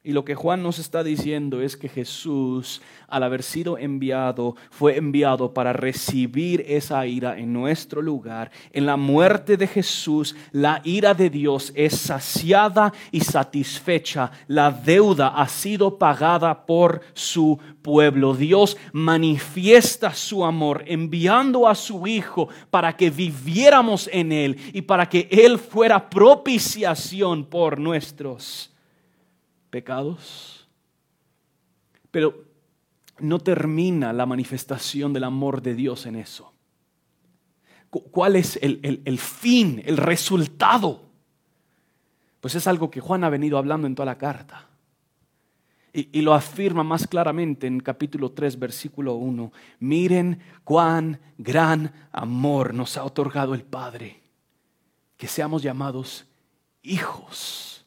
Y 0.03 0.13
lo 0.13 0.25
que 0.25 0.35
Juan 0.35 0.63
nos 0.63 0.79
está 0.79 1.05
diciendo 1.05 1.61
es 1.61 1.77
que 1.77 1.87
Jesús, 1.87 2.81
al 3.07 3.23
haber 3.23 3.43
sido 3.43 3.77
enviado, 3.77 4.57
fue 4.71 4.97
enviado 4.97 5.53
para 5.53 5.75
recibir 5.75 6.65
esa 6.67 7.07
ira 7.07 7.39
en 7.39 7.53
nuestro 7.53 8.01
lugar. 8.01 8.51
En 8.73 8.87
la 8.87 8.97
muerte 8.97 9.59
de 9.59 9.67
Jesús, 9.67 10.35
la 10.53 10.81
ira 10.85 11.13
de 11.13 11.29
Dios 11.29 11.71
es 11.77 11.99
saciada 11.99 12.95
y 13.13 13.21
satisfecha. 13.21 14.33
La 14.47 14.71
deuda 14.71 15.35
ha 15.37 15.47
sido 15.49 15.99
pagada 15.99 16.65
por 16.65 17.03
su 17.13 17.59
pueblo. 17.83 18.33
Dios 18.33 18.79
manifiesta 18.95 20.15
su 20.15 20.47
amor 20.47 20.83
enviando 20.87 21.69
a 21.69 21.75
su 21.75 22.07
Hijo 22.07 22.49
para 22.71 22.97
que 22.97 23.11
viviéramos 23.11 24.09
en 24.11 24.33
Él 24.33 24.57
y 24.73 24.81
para 24.81 25.07
que 25.07 25.29
Él 25.31 25.59
fuera 25.59 26.09
propiciación 26.09 27.45
por 27.45 27.79
nuestros 27.79 28.71
pecados. 29.71 30.69
Pero 32.11 32.45
no 33.21 33.39
termina 33.39 34.13
la 34.13 34.27
manifestación 34.27 35.13
del 35.13 35.25
amor 35.25 35.63
de 35.63 35.75
Dios 35.75 36.07
en 36.07 36.17
eso. 36.17 36.53
¿Cuál 37.91 38.37
es 38.37 38.59
el, 38.63 39.19
fin, 39.19 39.83
el 39.85 39.97
resultado? 39.97 41.09
Pues 42.41 42.55
es 42.55 42.67
algo 42.67 42.91
que 42.91 43.01
Juan 43.01 43.25
ha 43.25 43.31
venido 43.31 43.59
hablando 43.59 43.87
en 43.87 43.95
toda 43.95 44.07
la 44.07 44.19
carta. 44.19 44.69
Y, 45.93 46.09
y, 46.17 46.23
lo 46.23 46.35
afirma 46.35 46.85
más 46.85 47.09
claramente 47.09 47.67
en 47.67 47.81
capítulo 47.81 48.31
3, 48.31 48.61
versículo 48.61 49.15
1. 49.15 49.53
Miren 49.81 50.41
cuán 50.63 51.21
gran 51.37 51.93
amor 52.13 52.75
nos 52.75 52.97
ha 52.97 53.03
otorgado 53.03 53.55
el 53.55 53.65
Padre, 53.65 54.23
que 55.17 55.27
seamos 55.27 55.65
llamados 55.65 56.27
hijos 56.85 57.85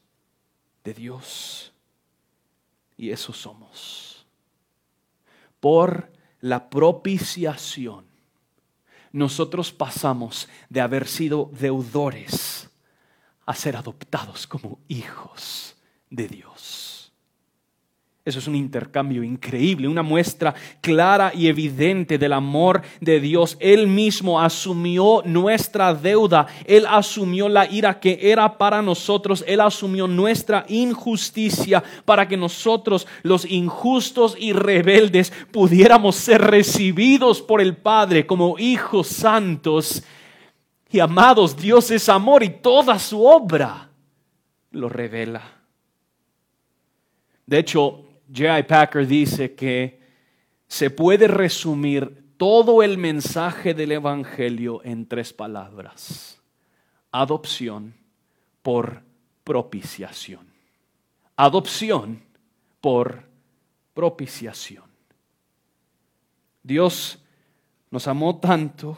de 0.83 0.93
Dios 0.93 1.72
y 2.97 3.11
eso 3.11 3.33
somos. 3.33 4.25
Por 5.59 6.11
la 6.41 6.69
propiciación, 6.69 8.05
nosotros 9.11 9.71
pasamos 9.71 10.49
de 10.69 10.81
haber 10.81 11.07
sido 11.07 11.49
deudores 11.53 12.69
a 13.45 13.53
ser 13.55 13.77
adoptados 13.77 14.47
como 14.47 14.79
hijos 14.87 15.75
de 16.09 16.27
Dios. 16.27 16.92
Eso 18.25 18.39
es 18.39 18.47
un 18.47 18.55
intercambio 18.55 19.21
increíble, 19.21 19.85
una 19.85 20.01
muestra 20.01 20.55
clara 20.79 21.33
y 21.35 21.49
evidente 21.49 22.17
del 22.17 22.31
amor 22.31 22.81
de 23.01 23.19
Dios. 23.19 23.57
Él 23.59 23.85
mismo 23.85 24.39
asumió 24.39 25.21
nuestra 25.25 25.93
deuda, 25.93 26.47
Él 26.65 26.85
asumió 26.87 27.49
la 27.49 27.69
ira 27.69 27.99
que 27.99 28.17
era 28.21 28.57
para 28.57 28.81
nosotros, 28.81 29.43
Él 29.45 29.59
asumió 29.59 30.07
nuestra 30.07 30.65
injusticia 30.69 31.83
para 32.05 32.25
que 32.25 32.37
nosotros, 32.37 33.07
los 33.23 33.43
injustos 33.43 34.37
y 34.39 34.53
rebeldes, 34.53 35.33
pudiéramos 35.51 36.15
ser 36.15 36.39
recibidos 36.43 37.41
por 37.41 37.59
el 37.59 37.75
Padre 37.75 38.25
como 38.25 38.57
hijos 38.57 39.07
santos 39.07 40.01
y 40.89 41.01
amados. 41.01 41.57
Dios 41.57 41.91
es 41.91 42.07
amor 42.07 42.41
y 42.41 42.51
toda 42.51 42.97
su 42.99 43.25
obra 43.25 43.89
lo 44.71 44.87
revela. 44.87 45.43
De 47.45 47.59
hecho, 47.59 48.05
J.I. 48.27 48.63
Packer 48.63 49.07
dice 49.07 49.53
que 49.55 49.99
se 50.67 50.89
puede 50.89 51.27
resumir 51.27 52.23
todo 52.37 52.83
el 52.83 52.97
mensaje 52.97 53.73
del 53.73 53.93
Evangelio 53.93 54.81
en 54.83 55.07
tres 55.07 55.33
palabras. 55.33 56.41
Adopción 57.11 57.93
por 58.61 59.03
propiciación. 59.43 60.47
Adopción 61.35 62.23
por 62.81 63.23
propiciación. 63.93 64.85
Dios 66.63 67.19
nos 67.91 68.07
amó 68.07 68.39
tanto 68.39 68.97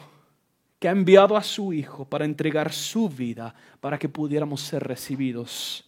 que 0.78 0.88
ha 0.88 0.92
enviado 0.92 1.36
a 1.36 1.42
su 1.42 1.72
Hijo 1.72 2.04
para 2.04 2.24
entregar 2.24 2.72
su 2.72 3.08
vida 3.08 3.54
para 3.80 3.98
que 3.98 4.08
pudiéramos 4.08 4.60
ser 4.60 4.82
recibidos 4.84 5.85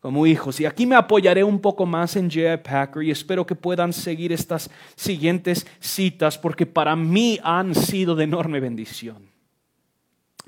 como 0.00 0.26
hijos. 0.26 0.60
Y 0.60 0.66
aquí 0.66 0.86
me 0.86 0.96
apoyaré 0.96 1.42
un 1.44 1.60
poco 1.60 1.86
más 1.86 2.16
en 2.16 2.30
J.I. 2.30 2.58
Packer 2.58 3.02
y 3.02 3.10
espero 3.10 3.46
que 3.46 3.54
puedan 3.54 3.92
seguir 3.92 4.32
estas 4.32 4.70
siguientes 4.94 5.66
citas 5.80 6.38
porque 6.38 6.66
para 6.66 6.94
mí 6.94 7.38
han 7.42 7.74
sido 7.74 8.14
de 8.14 8.24
enorme 8.24 8.60
bendición. 8.60 9.28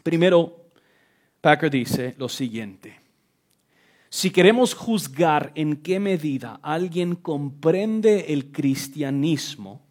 Primero, 0.03 0.67
Packer 1.41 1.71
dice 1.71 2.15
lo 2.19 2.29
siguiente. 2.29 3.01
Si 4.09 4.31
queremos 4.31 4.75
juzgar 4.75 5.53
en 5.55 5.77
qué 5.77 6.01
medida 6.01 6.59
alguien 6.63 7.15
comprende 7.15 8.33
el 8.33 8.51
cristianismo, 8.51 9.83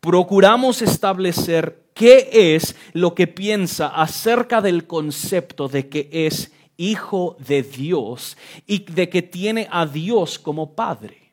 procuramos 0.00 0.82
establecer 0.82 1.88
qué 1.94 2.54
es 2.54 2.76
lo 2.92 3.16
que 3.16 3.26
piensa 3.26 3.88
acerca 3.88 4.60
del 4.60 4.86
concepto 4.86 5.68
de 5.68 5.88
que 5.88 6.08
es 6.12 6.52
hijo 6.78 7.36
de 7.46 7.62
Dios 7.62 8.38
y 8.66 8.84
de 8.90 9.10
que 9.10 9.20
tiene 9.20 9.68
a 9.70 9.84
Dios 9.84 10.38
como 10.38 10.74
Padre. 10.74 11.28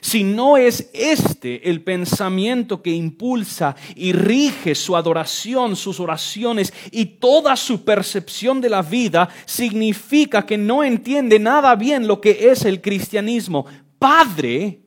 Si 0.00 0.24
no 0.24 0.56
es 0.56 0.90
este 0.92 1.68
el 1.68 1.82
pensamiento 1.82 2.82
que 2.82 2.90
impulsa 2.90 3.76
y 3.94 4.12
rige 4.12 4.74
su 4.74 4.96
adoración, 4.96 5.76
sus 5.76 6.00
oraciones 6.00 6.72
y 6.90 7.04
toda 7.04 7.56
su 7.56 7.84
percepción 7.84 8.60
de 8.60 8.70
la 8.70 8.82
vida, 8.82 9.28
significa 9.44 10.44
que 10.44 10.58
no 10.58 10.82
entiende 10.82 11.38
nada 11.38 11.74
bien 11.76 12.06
lo 12.06 12.20
que 12.20 12.50
es 12.50 12.64
el 12.64 12.80
cristianismo. 12.80 13.66
Padre 13.98 14.80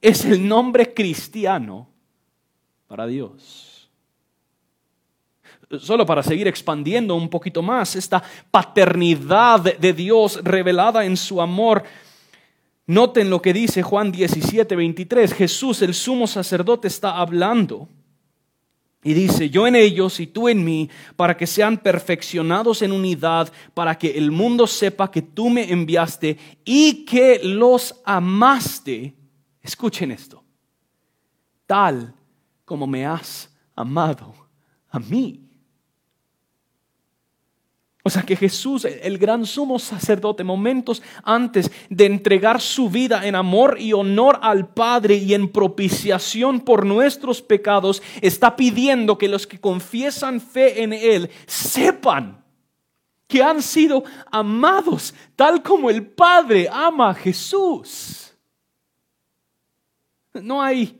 es 0.00 0.24
el 0.24 0.46
nombre 0.46 0.94
cristiano 0.94 1.88
para 2.86 3.06
Dios 3.06 3.65
solo 5.80 6.06
para 6.06 6.22
seguir 6.22 6.46
expandiendo 6.46 7.14
un 7.14 7.28
poquito 7.28 7.62
más 7.62 7.96
esta 7.96 8.22
paternidad 8.50 9.60
de 9.60 9.92
Dios 9.92 10.40
revelada 10.42 11.04
en 11.04 11.16
su 11.16 11.40
amor. 11.40 11.82
Noten 12.86 13.30
lo 13.30 13.42
que 13.42 13.52
dice 13.52 13.82
Juan 13.82 14.12
17, 14.12 14.76
23. 14.76 15.34
Jesús, 15.34 15.82
el 15.82 15.92
sumo 15.92 16.26
sacerdote, 16.26 16.86
está 16.86 17.16
hablando. 17.16 17.88
Y 19.02 19.14
dice, 19.14 19.50
yo 19.50 19.66
en 19.66 19.76
ellos 19.76 20.18
y 20.18 20.26
tú 20.26 20.48
en 20.48 20.64
mí, 20.64 20.90
para 21.14 21.36
que 21.36 21.46
sean 21.46 21.78
perfeccionados 21.78 22.82
en 22.82 22.90
unidad, 22.90 23.52
para 23.72 23.96
que 23.96 24.18
el 24.18 24.32
mundo 24.32 24.66
sepa 24.66 25.10
que 25.10 25.22
tú 25.22 25.48
me 25.48 25.70
enviaste 25.70 26.36
y 26.64 27.04
que 27.04 27.40
los 27.42 28.00
amaste. 28.04 29.14
Escuchen 29.62 30.10
esto, 30.10 30.42
tal 31.66 32.14
como 32.64 32.86
me 32.86 33.06
has 33.06 33.48
amado 33.76 34.34
a 34.90 34.98
mí. 34.98 35.45
O 38.06 38.08
sea 38.08 38.22
que 38.22 38.36
Jesús, 38.36 38.84
el 38.84 39.18
gran 39.18 39.44
sumo 39.44 39.80
sacerdote, 39.80 40.44
momentos 40.44 41.02
antes 41.24 41.72
de 41.90 42.06
entregar 42.06 42.60
su 42.60 42.88
vida 42.88 43.26
en 43.26 43.34
amor 43.34 43.78
y 43.80 43.94
honor 43.94 44.38
al 44.42 44.68
Padre 44.68 45.16
y 45.16 45.34
en 45.34 45.48
propiciación 45.48 46.60
por 46.60 46.86
nuestros 46.86 47.42
pecados, 47.42 48.00
está 48.20 48.54
pidiendo 48.54 49.18
que 49.18 49.26
los 49.26 49.44
que 49.48 49.58
confiesan 49.58 50.40
fe 50.40 50.84
en 50.84 50.92
Él 50.92 51.28
sepan 51.46 52.44
que 53.26 53.42
han 53.42 53.60
sido 53.60 54.04
amados 54.30 55.12
tal 55.34 55.60
como 55.60 55.90
el 55.90 56.06
Padre 56.06 56.68
ama 56.70 57.10
a 57.10 57.14
Jesús. 57.14 58.32
No 60.32 60.62
hay 60.62 60.96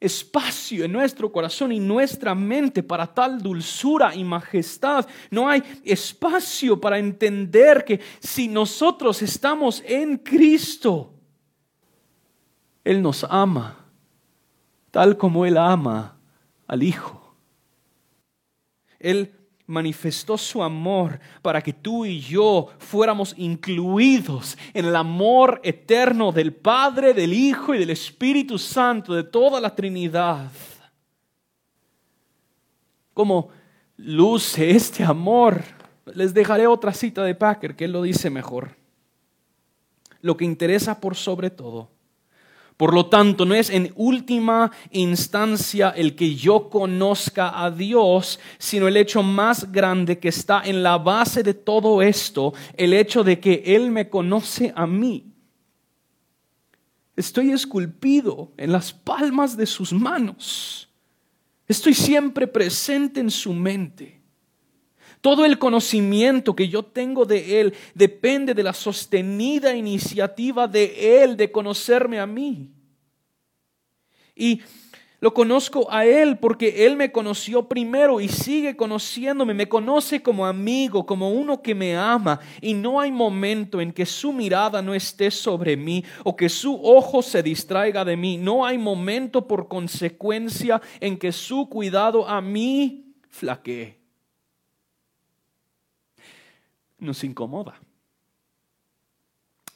espacio 0.00 0.84
en 0.84 0.92
nuestro 0.92 1.30
corazón 1.30 1.72
y 1.72 1.78
nuestra 1.78 2.34
mente 2.34 2.82
para 2.82 3.06
tal 3.06 3.40
dulzura 3.40 4.14
y 4.14 4.24
majestad. 4.24 5.06
No 5.30 5.48
hay 5.48 5.62
espacio 5.84 6.80
para 6.80 6.98
entender 6.98 7.84
que 7.84 8.00
si 8.18 8.48
nosotros 8.48 9.20
estamos 9.22 9.82
en 9.86 10.16
Cristo, 10.16 11.12
Él 12.82 13.02
nos 13.02 13.24
ama 13.24 13.76
tal 14.90 15.16
como 15.16 15.46
Él 15.46 15.56
ama 15.56 16.16
al 16.66 16.82
Hijo. 16.82 17.36
Él 18.98 19.34
manifestó 19.70 20.36
su 20.36 20.62
amor 20.62 21.20
para 21.42 21.62
que 21.62 21.72
tú 21.72 22.04
y 22.04 22.20
yo 22.20 22.68
fuéramos 22.78 23.34
incluidos 23.36 24.58
en 24.74 24.86
el 24.86 24.96
amor 24.96 25.60
eterno 25.62 26.32
del 26.32 26.52
Padre, 26.52 27.14
del 27.14 27.32
Hijo 27.32 27.74
y 27.74 27.78
del 27.78 27.90
Espíritu 27.90 28.58
Santo, 28.58 29.14
de 29.14 29.22
toda 29.22 29.60
la 29.60 29.74
Trinidad. 29.74 30.50
¿Cómo 33.14 33.50
luce 33.96 34.70
este 34.70 35.04
amor? 35.04 35.62
Les 36.14 36.34
dejaré 36.34 36.66
otra 36.66 36.92
cita 36.92 37.22
de 37.22 37.34
Packer 37.34 37.76
que 37.76 37.84
él 37.84 37.92
lo 37.92 38.02
dice 38.02 38.28
mejor. 38.28 38.76
Lo 40.20 40.36
que 40.36 40.44
interesa 40.44 41.00
por 41.00 41.14
sobre 41.14 41.50
todo 41.50 41.99
por 42.80 42.94
lo 42.94 43.04
tanto, 43.04 43.44
no 43.44 43.54
es 43.54 43.68
en 43.68 43.92
última 43.94 44.72
instancia 44.90 45.90
el 45.90 46.16
que 46.16 46.34
yo 46.34 46.70
conozca 46.70 47.62
a 47.62 47.70
Dios, 47.70 48.40
sino 48.56 48.88
el 48.88 48.96
hecho 48.96 49.22
más 49.22 49.70
grande 49.70 50.18
que 50.18 50.28
está 50.28 50.62
en 50.64 50.82
la 50.82 50.96
base 50.96 51.42
de 51.42 51.52
todo 51.52 52.00
esto, 52.00 52.54
el 52.78 52.94
hecho 52.94 53.22
de 53.22 53.38
que 53.38 53.62
Él 53.66 53.90
me 53.90 54.08
conoce 54.08 54.72
a 54.74 54.86
mí. 54.86 55.30
Estoy 57.14 57.50
esculpido 57.50 58.50
en 58.56 58.72
las 58.72 58.94
palmas 58.94 59.58
de 59.58 59.66
sus 59.66 59.92
manos. 59.92 60.88
Estoy 61.68 61.92
siempre 61.92 62.46
presente 62.46 63.20
en 63.20 63.30
su 63.30 63.52
mente. 63.52 64.19
Todo 65.20 65.44
el 65.44 65.58
conocimiento 65.58 66.56
que 66.56 66.68
yo 66.68 66.82
tengo 66.82 67.26
de 67.26 67.60
Él 67.60 67.74
depende 67.94 68.54
de 68.54 68.62
la 68.62 68.72
sostenida 68.72 69.74
iniciativa 69.74 70.66
de 70.66 71.22
Él 71.22 71.36
de 71.36 71.52
conocerme 71.52 72.18
a 72.18 72.26
mí. 72.26 72.70
Y 74.34 74.62
lo 75.20 75.34
conozco 75.34 75.92
a 75.92 76.06
Él 76.06 76.38
porque 76.38 76.86
Él 76.86 76.96
me 76.96 77.12
conoció 77.12 77.68
primero 77.68 78.22
y 78.22 78.28
sigue 78.28 78.74
conociéndome, 78.74 79.52
me 79.52 79.68
conoce 79.68 80.22
como 80.22 80.46
amigo, 80.46 81.04
como 81.04 81.30
uno 81.30 81.60
que 81.60 81.74
me 81.74 81.94
ama. 81.94 82.40
Y 82.62 82.72
no 82.72 82.98
hay 82.98 83.12
momento 83.12 83.82
en 83.82 83.92
que 83.92 84.06
su 84.06 84.32
mirada 84.32 84.80
no 84.80 84.94
esté 84.94 85.30
sobre 85.30 85.76
mí 85.76 86.02
o 86.24 86.34
que 86.34 86.48
su 86.48 86.80
ojo 86.82 87.20
se 87.20 87.42
distraiga 87.42 88.06
de 88.06 88.16
mí. 88.16 88.38
No 88.38 88.64
hay 88.64 88.78
momento 88.78 89.46
por 89.46 89.68
consecuencia 89.68 90.80
en 90.98 91.18
que 91.18 91.30
su 91.30 91.68
cuidado 91.68 92.26
a 92.26 92.40
mí 92.40 93.12
flaquee 93.28 93.99
nos 97.00 97.24
incomoda. 97.24 97.80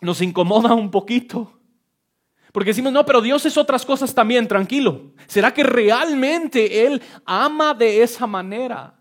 Nos 0.01 0.21
incomoda 0.21 0.75
un 0.75 0.91
poquito. 0.91 1.59
Porque 2.53 2.71
decimos, 2.71 2.93
no, 2.93 3.05
pero 3.05 3.21
Dios 3.21 3.45
es 3.47 3.57
otras 3.57 3.85
cosas 3.85 4.15
también, 4.15 4.47
tranquilo. 4.47 5.13
¿Será 5.27 5.53
que 5.53 5.65
realmente 5.65 6.87
Él 6.87 7.03
ama 7.25 7.75
de 7.75 8.03
esa 8.03 8.27
manera? 8.27 8.95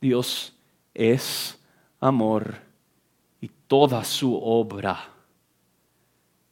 Dios 0.00 0.54
es 0.92 1.58
amor 2.00 2.56
y 3.40 3.48
toda 3.66 4.04
su 4.04 4.36
obra 4.36 5.10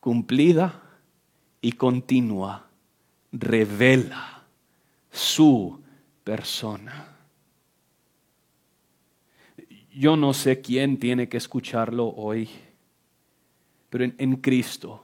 cumplida 0.00 0.82
y 1.60 1.72
continua 1.72 2.66
revela 3.32 4.44
su 5.10 5.80
persona. 6.24 7.15
Yo 9.98 10.14
no 10.14 10.34
sé 10.34 10.60
quién 10.60 10.98
tiene 10.98 11.26
que 11.26 11.38
escucharlo 11.38 12.08
hoy, 12.08 12.50
pero 13.88 14.04
en, 14.04 14.36
Cristo 14.36 15.02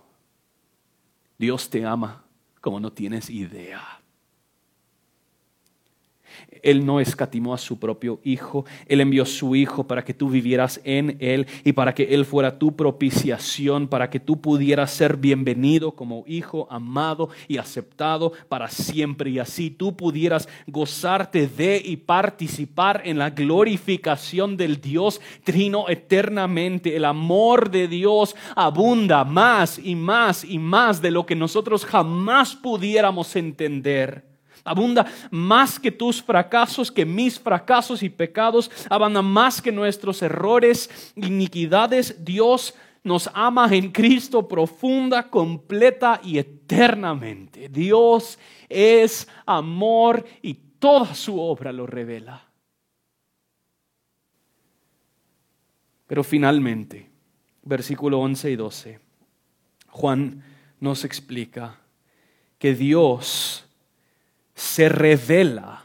Dios 1.39 1.71
te 1.71 1.87
ama 1.87 2.27
como 2.61 2.79
no 2.79 2.93
tienes 2.93 3.31
idea. 3.31 4.02
Él 6.63 6.87
no 6.87 7.01
escatimó 7.01 7.55
a 7.55 7.59
su 7.59 7.79
propio 7.79 8.21
Hijo, 8.25 8.65
Él 8.87 9.01
envió 9.01 9.27
su 9.27 9.55
Hijo 9.57 9.87
para 9.87 10.05
que 10.05 10.15
tú 10.15 10.31
vivieras 10.31 10.81
en 10.85 11.17
Él 11.21 11.47
y 11.65 11.73
para 11.73 11.95
que 11.95 12.15
Él 12.15 12.25
fuera 12.25 12.59
tu 12.59 12.77
propiciación, 12.77 13.89
para 13.89 14.11
que 14.11 14.21
tú 14.21 14.41
pudieras 14.41 14.91
ser 14.91 15.17
bienvenido 15.17 15.93
como 15.93 16.25
hijo 16.27 16.67
amado 16.71 17.31
y 17.49 17.59
aceptado 17.59 18.33
para 18.49 18.69
siempre 18.69 19.31
y 19.31 19.39
así 19.39 19.71
tú 19.71 19.97
pudieras 19.97 20.49
gozarte 20.67 21.47
de 21.47 21.83
y 21.85 21.97
participar 21.97 23.03
en 23.05 23.19
la 23.19 23.31
glorificación 23.31 24.57
del 24.57 24.81
Dios 24.81 25.21
Trino 25.45 25.89
eternamente. 25.89 26.97
El 26.97 27.05
amor 27.05 27.71
de 27.71 27.89
Dios 27.89 28.37
abunda 28.55 29.25
más 29.25 29.79
y 29.79 29.95
más 29.95 30.45
y 30.45 30.59
más 30.59 31.03
de 31.03 31.11
lo 31.11 31.27
que 31.27 31.35
nosotros 31.35 31.85
jamás 31.85 32.55
pudiéramos 32.55 33.37
entender. 33.37 34.32
Abunda 34.65 35.07
más 35.31 35.79
que 35.79 35.91
tus 35.91 36.23
fracasos, 36.23 36.91
que 36.91 37.05
mis 37.05 37.39
fracasos 37.39 38.03
y 38.03 38.09
pecados. 38.09 38.71
Abunda 38.89 39.23
más 39.23 39.61
que 39.61 39.73
nuestros 39.73 40.23
errores, 40.23 41.13
iniquidades. 41.17 42.25
Dios 42.25 42.75
nos 43.05 43.29
ama 43.35 43.69
en 43.73 43.91
Cristo 43.91 44.47
profunda, 44.47 45.29
completa 45.29 46.21
y 46.23 46.39
eternamente. 46.39 47.69
Dios 47.69 48.39
es 48.69 49.29
amor 49.45 50.25
y 50.41 50.55
toda 50.55 51.15
su 51.15 51.41
obra 51.41 51.73
lo 51.73 51.87
revela. 51.87 52.49
Pero 56.07 56.23
finalmente, 56.23 57.11
versículo 57.63 58.21
11 58.21 58.51
y 58.51 58.57
12, 58.57 59.01
Juan 59.89 60.45
nos 60.79 61.05
explica 61.05 61.79
que 62.59 62.75
Dios 62.75 63.65
se 64.55 64.89
revela 64.89 65.85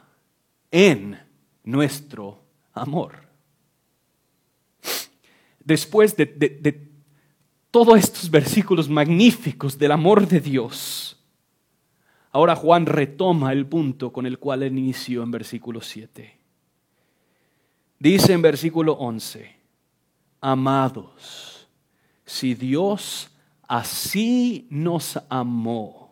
en 0.71 1.19
nuestro 1.63 2.41
amor. 2.73 3.27
Después 5.63 6.15
de, 6.15 6.89
todos 7.71 7.99
estos 7.99 8.29
versículos 8.29 8.87
magníficos 8.87 9.77
del 9.77 9.91
amor 9.91 10.27
de 10.27 10.39
Dios, 10.39 11.21
ahora 12.31 12.55
Juan 12.55 12.85
retoma 12.85 13.51
el 13.51 13.65
punto 13.65 14.13
con 14.13 14.25
el 14.25 14.39
cual 14.39 14.63
inició 14.63 15.23
en 15.23 15.31
versículo 15.31 15.81
7. 15.81 16.37
Dice 17.99 18.33
en 18.33 18.41
versículo 18.41 18.93
11, 18.93 19.55
amados, 20.39 21.67
si 22.25 22.53
Dios 22.53 23.29
así 23.67 24.67
nos 24.69 25.19
amó, 25.29 26.06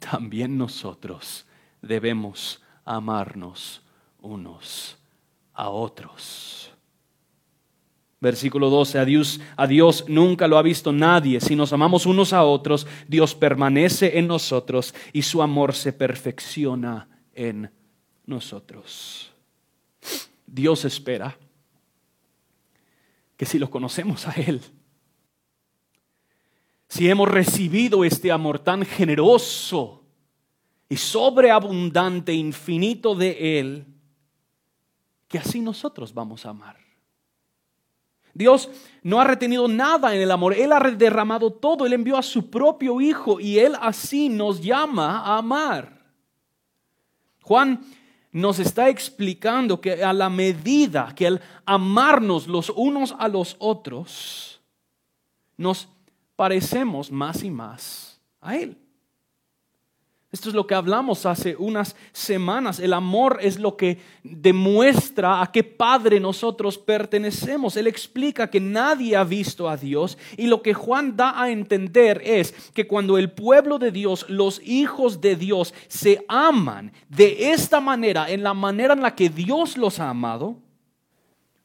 también 0.00 0.58
nosotros 0.58 1.46
debemos 1.80 2.60
amarnos 2.84 3.82
unos 4.20 4.98
a 5.54 5.68
otros. 5.68 6.72
Versículo 8.20 8.68
12, 8.68 8.98
a 8.98 9.04
Dios, 9.04 9.40
a 9.56 9.66
Dios 9.66 10.04
nunca 10.08 10.46
lo 10.48 10.58
ha 10.58 10.62
visto 10.62 10.92
nadie. 10.92 11.40
Si 11.40 11.56
nos 11.56 11.72
amamos 11.72 12.04
unos 12.04 12.32
a 12.32 12.42
otros, 12.42 12.86
Dios 13.08 13.34
permanece 13.34 14.18
en 14.18 14.26
nosotros 14.26 14.94
y 15.12 15.22
su 15.22 15.40
amor 15.40 15.74
se 15.74 15.92
perfecciona 15.92 17.08
en 17.32 17.70
nosotros. 18.26 19.32
Dios 20.46 20.84
espera 20.84 21.36
que 23.36 23.46
si 23.46 23.58
lo 23.58 23.70
conocemos 23.70 24.26
a 24.26 24.32
Él, 24.32 24.60
si 26.90 27.08
hemos 27.08 27.28
recibido 27.28 28.04
este 28.04 28.32
amor 28.32 28.58
tan 28.58 28.84
generoso 28.84 30.02
y 30.88 30.96
sobreabundante, 30.96 32.34
infinito 32.34 33.14
de 33.14 33.60
Él, 33.60 33.86
que 35.28 35.38
así 35.38 35.60
nosotros 35.60 36.12
vamos 36.12 36.44
a 36.44 36.50
amar. 36.50 36.76
Dios 38.34 38.68
no 39.04 39.20
ha 39.20 39.24
retenido 39.24 39.68
nada 39.68 40.16
en 40.16 40.20
el 40.20 40.32
amor, 40.32 40.52
Él 40.52 40.72
ha 40.72 40.80
derramado 40.80 41.52
todo, 41.52 41.86
Él 41.86 41.92
envió 41.92 42.16
a 42.16 42.24
su 42.24 42.50
propio 42.50 43.00
Hijo 43.00 43.38
y 43.38 43.60
Él 43.60 43.76
así 43.80 44.28
nos 44.28 44.60
llama 44.60 45.20
a 45.20 45.38
amar. 45.38 46.12
Juan 47.42 47.84
nos 48.32 48.58
está 48.58 48.88
explicando 48.88 49.80
que 49.80 50.02
a 50.02 50.12
la 50.12 50.28
medida 50.28 51.14
que 51.14 51.28
el 51.28 51.40
amarnos 51.64 52.48
los 52.48 52.68
unos 52.70 53.14
a 53.16 53.28
los 53.28 53.54
otros, 53.60 54.60
nos 55.56 55.88
parecemos 56.40 57.12
más 57.12 57.44
y 57.44 57.50
más 57.50 58.18
a 58.40 58.56
Él. 58.56 58.74
Esto 60.32 60.48
es 60.48 60.54
lo 60.54 60.66
que 60.66 60.74
hablamos 60.74 61.26
hace 61.26 61.54
unas 61.54 61.94
semanas. 62.12 62.80
El 62.80 62.94
amor 62.94 63.40
es 63.42 63.58
lo 63.58 63.76
que 63.76 63.98
demuestra 64.22 65.42
a 65.42 65.52
qué 65.52 65.62
Padre 65.62 66.18
nosotros 66.18 66.78
pertenecemos. 66.78 67.76
Él 67.76 67.86
explica 67.86 68.48
que 68.48 68.58
nadie 68.58 69.16
ha 69.16 69.24
visto 69.24 69.68
a 69.68 69.76
Dios 69.76 70.16
y 70.38 70.46
lo 70.46 70.62
que 70.62 70.72
Juan 70.72 71.14
da 71.14 71.38
a 71.38 71.50
entender 71.50 72.22
es 72.24 72.52
que 72.72 72.86
cuando 72.86 73.18
el 73.18 73.30
pueblo 73.30 73.78
de 73.78 73.92
Dios, 73.92 74.24
los 74.30 74.62
hijos 74.64 75.20
de 75.20 75.36
Dios, 75.36 75.74
se 75.88 76.24
aman 76.26 76.90
de 77.10 77.50
esta 77.52 77.82
manera, 77.82 78.30
en 78.30 78.42
la 78.42 78.54
manera 78.54 78.94
en 78.94 79.02
la 79.02 79.14
que 79.14 79.28
Dios 79.28 79.76
los 79.76 80.00
ha 80.00 80.08
amado, 80.08 80.56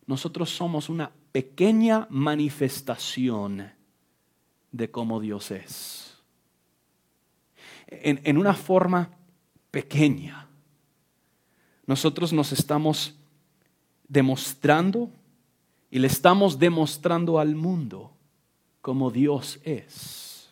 nosotros 0.05 0.49
somos 0.49 0.89
una 0.89 1.09
pequeña 1.31 2.07
manifestación 2.09 3.74
de 4.75 4.91
cómo 4.91 5.19
Dios 5.19 5.51
es. 5.51 6.17
En, 7.87 8.37
una 8.37 8.53
forma 8.53 9.09
pequeña, 9.71 10.47
nosotros 11.85 12.33
nos 12.33 12.51
estamos 12.51 13.15
demostrando 14.07 15.09
y 15.89 15.99
le 15.99 16.07
estamos 16.07 16.59
demostrando 16.59 17.39
al 17.39 17.55
mundo 17.55 18.11
cómo 18.81 19.11
Dios 19.11 19.59
es. 19.63 20.49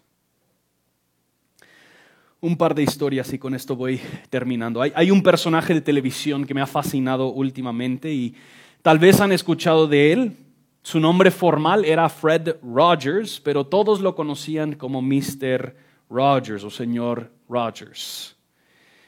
Un 2.40 2.56
par 2.56 2.76
de 2.76 2.84
historias 2.84 3.34
y 3.34 3.40
con 3.40 3.56
esto 3.56 3.76
voy 3.76 4.00
terminando. 4.30 4.82
Hay, 4.82 4.94
hay, 4.96 5.12
un 5.12 5.24
personaje 5.24 5.74
de 5.74 5.82
televisión 5.82 6.46
que 6.46 6.54
me 6.54 6.62
ha 6.62 6.68
fascinado 6.68 7.28
últimamente 7.28 8.14
y 8.14 8.36
tal 8.82 9.00
vez 9.00 9.20
han 9.20 9.32
escuchado 9.32 9.88
de 9.88 10.14
él. 10.14 10.38
Su 10.84 11.00
nombre 11.00 11.32
formal 11.32 11.86
era 11.86 12.10
Fred 12.10 12.58
Rogers, 12.62 13.40
pero 13.40 13.66
todos 13.66 14.02
lo 14.02 14.16
conocían 14.16 14.74
como 14.74 15.02
Mr. 15.02 15.74
Rogers 16.10 16.66
o 16.66 16.70
señor 16.70 17.32
Rogers. 17.48 18.36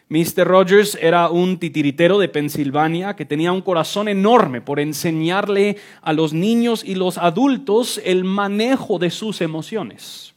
Mr. 0.07 0.45
Rogers 0.45 0.97
era 1.01 1.29
un 1.29 1.59
titiritero 1.59 2.17
de 2.17 2.29
Pensilvania 2.29 3.17
que 3.17 3.25
tenía 3.25 3.51
un 3.51 3.61
corazón 3.61 4.07
enorme 4.07 4.61
por 4.61 4.79
enseñarle 4.79 5.75
a 6.01 6.13
los 6.13 6.31
niños 6.31 6.81
y 6.81 6.95
los 6.95 7.17
adultos 7.17 7.99
el 8.05 8.23
manejo 8.23 8.97
de 8.97 9.09
sus 9.09 9.41
emociones. 9.41 10.33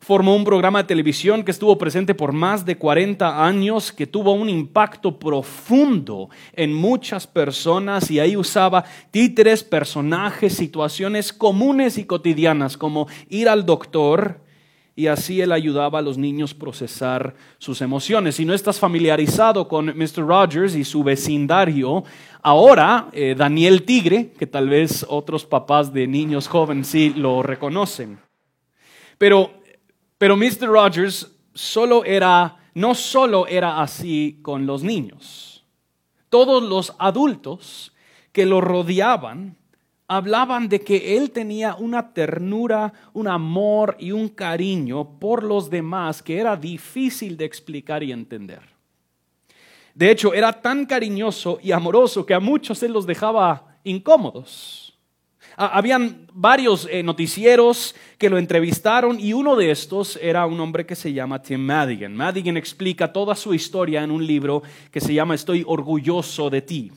Formó 0.00 0.34
un 0.34 0.44
programa 0.44 0.82
de 0.82 0.88
televisión 0.88 1.44
que 1.44 1.50
estuvo 1.50 1.76
presente 1.76 2.14
por 2.14 2.32
más 2.32 2.64
de 2.64 2.76
40 2.76 3.46
años, 3.46 3.92
que 3.92 4.06
tuvo 4.06 4.32
un 4.32 4.48
impacto 4.48 5.18
profundo 5.18 6.30
en 6.54 6.72
muchas 6.72 7.26
personas 7.26 8.10
y 8.10 8.18
ahí 8.18 8.36
usaba 8.36 8.84
títeres, 9.10 9.62
personajes, 9.62 10.54
situaciones 10.54 11.32
comunes 11.32 11.98
y 11.98 12.06
cotidianas 12.06 12.78
como 12.78 13.08
ir 13.28 13.48
al 13.48 13.66
doctor, 13.66 14.40
y 14.96 15.06
así 15.06 15.40
él 15.40 15.52
ayudaba 15.52 16.00
a 16.00 16.02
los 16.02 16.18
niños 16.18 16.52
a 16.52 16.58
procesar 16.58 17.34
sus 17.58 17.80
emociones. 17.80 18.34
Si 18.34 18.44
no 18.44 18.52
estás 18.52 18.78
familiarizado 18.78 19.68
con 19.68 19.86
Mr. 19.86 20.26
Rogers 20.26 20.74
y 20.74 20.84
su 20.84 21.02
vecindario, 21.02 22.04
ahora 22.42 23.08
eh, 23.12 23.34
Daniel 23.36 23.84
Tigre, 23.84 24.32
que 24.38 24.46
tal 24.46 24.68
vez 24.68 25.06
otros 25.08 25.46
papás 25.46 25.92
de 25.92 26.06
niños 26.06 26.48
jóvenes 26.48 26.88
sí 26.88 27.14
lo 27.16 27.42
reconocen. 27.42 28.18
Pero 29.16 29.59
pero 30.20 30.36
Mr. 30.36 30.66
Rogers 30.66 31.34
solo 31.54 32.04
era, 32.04 32.58
no 32.74 32.94
solo 32.94 33.46
era 33.46 33.80
así 33.80 34.38
con 34.42 34.66
los 34.66 34.82
niños. 34.82 35.64
Todos 36.28 36.62
los 36.62 36.94
adultos 36.98 37.94
que 38.30 38.44
lo 38.44 38.60
rodeaban 38.60 39.56
hablaban 40.08 40.68
de 40.68 40.82
que 40.82 41.16
él 41.16 41.30
tenía 41.30 41.74
una 41.74 42.12
ternura, 42.12 42.92
un 43.14 43.28
amor 43.28 43.96
y 43.98 44.12
un 44.12 44.28
cariño 44.28 45.18
por 45.18 45.42
los 45.42 45.70
demás 45.70 46.22
que 46.22 46.36
era 46.36 46.54
difícil 46.54 47.38
de 47.38 47.46
explicar 47.46 48.02
y 48.02 48.12
entender. 48.12 48.60
De 49.94 50.10
hecho, 50.10 50.34
era 50.34 50.52
tan 50.52 50.84
cariñoso 50.84 51.58
y 51.62 51.72
amoroso 51.72 52.26
que 52.26 52.34
a 52.34 52.40
muchos 52.40 52.82
él 52.82 52.92
los 52.92 53.06
dejaba 53.06 53.78
incómodos. 53.84 54.89
Habían 55.66 56.26
varios 56.32 56.88
eh, 56.90 57.02
noticieros 57.02 57.94
que 58.16 58.30
lo 58.30 58.38
entrevistaron 58.38 59.20
y 59.20 59.34
uno 59.34 59.56
de 59.56 59.70
estos 59.70 60.18
era 60.22 60.46
un 60.46 60.58
hombre 60.58 60.86
que 60.86 60.96
se 60.96 61.12
llama 61.12 61.42
Tim 61.42 61.60
Madigan. 61.60 62.16
Madigan 62.16 62.56
explica 62.56 63.12
toda 63.12 63.34
su 63.34 63.52
historia 63.52 64.02
en 64.02 64.10
un 64.10 64.26
libro 64.26 64.62
que 64.90 65.00
se 65.00 65.12
llama 65.12 65.34
Estoy 65.34 65.62
orgulloso 65.66 66.48
de 66.48 66.62
ti. 66.62 66.92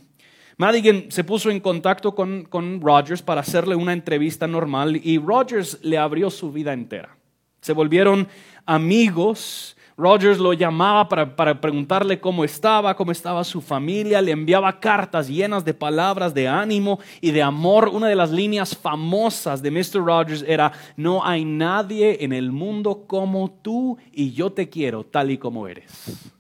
Madigan 0.55 1.05
se 1.09 1.26
puso 1.26 1.49
en 1.49 1.59
contacto 1.59 2.16
con, 2.16 2.43
con 2.45 2.80
Rogers 2.80 3.22
para 3.22 3.41
hacerle 3.41 3.76
una 3.76 3.91
entrevista 3.91 4.47
normal 4.47 4.95
y 5.03 5.18
Rogers 5.18 5.80
le 5.82 5.97
abrió 5.97 6.30
su 6.30 6.51
vida 6.51 6.72
entera. 6.72 7.18
Se 7.59 7.74
volvieron 7.74 8.30
amigos 8.66 9.76
Rogers 9.96 10.39
lo 10.39 10.54
llamaba 10.54 11.08
para, 11.08 11.62
preguntarle 11.62 12.20
cómo 12.20 12.44
estaba, 12.44 12.96
cómo 12.96 13.12
estaba 13.12 13.44
su 13.44 13.62
familia, 13.62 14.22
le 14.22 14.32
enviaba 14.32 14.80
cartas 14.80 15.28
llenas 15.28 15.64
de 15.64 15.74
palabras 15.74 16.34
de 16.34 16.48
ánimo 16.48 17.00
y 17.22 17.32
de 17.32 17.44
amor. 17.44 17.89
Una 17.89 18.08
de 18.08 18.16
las 18.16 18.32
líneas 18.32 18.76
famosas 18.76 19.62
de 19.62 19.70
Mr. 19.70 20.04
Rogers 20.04 20.44
era, 20.48 20.72
no 20.98 21.24
hay 21.24 21.46
nadie 21.46 22.24
en 22.24 22.34
el 22.34 22.52
mundo 22.52 23.06
como 23.06 23.52
tú 23.62 23.98
y 24.12 24.32
yo 24.32 24.52
te 24.52 24.68
quiero 24.68 25.04
tal 25.04 25.30
y 25.30 25.38
como 25.38 25.68
eres. 25.68 26.34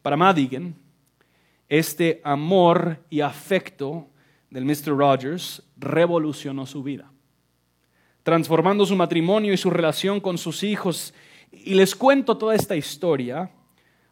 Para 0.00 0.16
Madigan, 0.16 0.74
este 1.68 2.20
amor 2.22 2.98
y 3.10 3.20
afecto 3.20 4.06
del 4.50 4.64
Mr. 4.64 4.96
Rogers 4.96 5.62
revolucionó 5.76 6.66
su 6.66 6.82
vida, 6.82 7.10
transformando 8.22 8.86
su 8.86 8.94
matrimonio 8.94 9.52
y 9.52 9.56
su 9.56 9.70
relación 9.70 10.20
con 10.20 10.38
sus 10.38 10.62
hijos 10.62 11.14
y 11.52 11.74
les 11.74 11.94
cuento 11.94 12.36
toda 12.36 12.54
esta 12.54 12.74
historia 12.74 13.50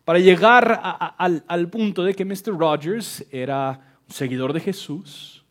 para 0.05 0.19
llegar 0.19 0.81
al, 1.17 1.69
punto 1.69 2.05
de 2.05 2.15
que 2.15 2.25
Mr. 2.25 2.57
Rogers 2.59 3.25
era 3.31 3.99
un 4.07 4.15
seguidor 4.15 4.53
de 4.53 4.61
Jesús. 4.61 5.45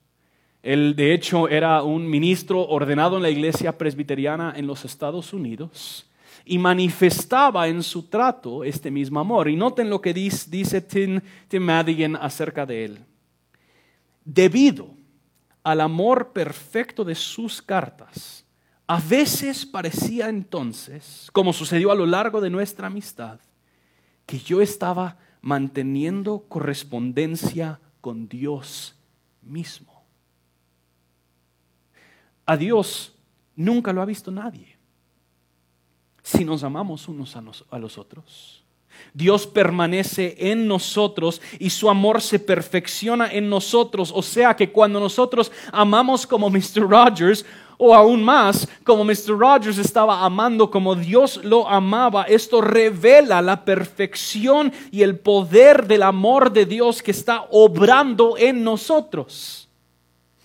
Él, 0.62 0.96
de 0.96 1.14
hecho, 1.14 1.48
era 1.48 1.84
un 1.84 2.10
ministro 2.10 2.68
ordenado 2.68 3.18
en 3.18 3.24
la 3.24 3.30
iglesia 3.30 3.78
presbiteriana 3.78 4.54
en 4.56 4.68
los 4.68 4.86
Estados 4.86 5.34
Unidos 5.34 6.06
y 6.46 6.58
manifestaba 6.58 7.68
en 7.68 7.84
su 7.84 8.04
trato 8.04 8.64
este 8.64 8.92
mismo 8.92 9.20
amor. 9.20 9.50
Y 9.50 9.56
noten 9.56 9.90
lo 9.90 10.02
que 10.02 10.14
dice, 10.14 10.82
Tim, 10.82 11.22
Tim 11.48 11.64
Madigan 11.64 12.16
acerca 12.16 12.66
de 12.66 12.86
él. 12.86 13.00
Debido 14.26 14.90
al 15.64 15.82
amor 15.82 16.34
perfecto 16.34 17.06
de 17.06 17.16
sus 17.16 17.62
cartas, 17.62 18.46
a 18.90 19.00
veces 19.00 19.68
parecía 19.68 20.30
entonces, 20.30 21.30
como 21.32 21.54
sucedió 21.54 21.92
a 21.92 21.96
lo 21.96 22.08
largo 22.08 22.42
de 22.42 22.50
nuestra 22.50 22.88
amistad, 22.88 23.40
que 24.26 24.40
yo 24.40 24.64
estaba 24.64 25.20
manteniendo 25.42 26.46
correspondencia 26.50 27.80
con 28.02 28.28
Dios 28.28 28.96
mismo. 29.44 30.04
A 32.48 32.58
Dios 32.58 33.14
nunca 33.56 33.94
lo 33.94 34.02
ha 34.02 34.06
visto 34.06 34.32
nadie. 34.32 34.76
Si 36.24 36.44
nos 36.44 36.64
amamos 36.64 37.08
unos 37.08 37.36
a, 37.36 37.78
los 37.78 37.98
otros. 38.00 38.59
Dios 39.14 39.48
permanece 39.48 40.36
en 40.38 40.68
nosotros 40.68 41.42
y 41.60 41.70
su 41.70 41.90
amor 41.90 42.22
se 42.22 42.40
perfecciona 42.40 43.32
en 43.32 43.50
nosotros. 43.50 44.12
O 44.14 44.22
sea 44.22 44.56
que 44.56 44.72
cuando 44.72 45.00
nosotros 45.00 45.52
amamos 45.72 46.26
como 46.26 46.50
Mr. 46.50 46.90
Rogers, 46.90 47.46
o 47.82 47.96
aún 47.96 48.22
más, 48.22 48.68
como 48.84 49.06
Mr. 49.06 49.40
Rogers 49.40 49.78
estaba 49.78 50.26
amando 50.26 50.70
como 50.70 50.96
Dios 50.96 51.40
lo 51.44 51.68
amaba, 51.68 52.24
esto 52.24 52.60
revela 52.60 53.42
la 53.42 53.64
perfección 53.64 54.74
y 54.92 55.02
el 55.02 55.18
poder 55.18 55.88
del 55.88 56.04
amor 56.04 56.52
de 56.52 56.66
Dios 56.66 57.02
que 57.02 57.12
está 57.12 57.48
obrando 57.52 58.38
en 58.38 58.66
nosotros. 58.66 59.69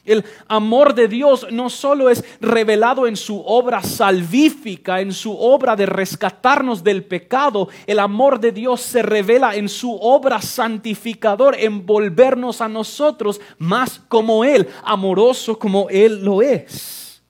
El 0.05 0.25
amor 0.49 0.95
de 0.95 1.09
Dios 1.09 1.47
no 1.51 1.71
solo 1.71 2.11
es 2.11 2.23
revelado 2.41 3.07
en 3.07 3.17
su 3.17 3.41
obra 3.41 3.83
salvífica, 3.83 5.01
en 5.01 5.13
su 5.13 5.35
obra 5.35 5.77
de 5.77 5.87
rescatarnos 5.87 6.85
del 6.85 7.05
pecado, 7.05 7.69
el 7.87 7.99
amor 7.99 8.39
de 8.39 8.53
Dios 8.53 8.83
se 8.83 9.03
revela 9.03 9.57
en 9.57 9.69
su 9.69 9.95
obra 9.95 10.43
santificador, 10.43 11.57
en 11.59 11.87
volvernos 11.87 12.61
a 12.61 12.69
nosotros 12.69 13.41
más 13.57 13.99
como 13.99 14.45
Él, 14.45 14.69
amoroso 14.83 15.59
como 15.59 15.89
Él 15.89 16.23
lo 16.23 16.43
es. 16.43 17.23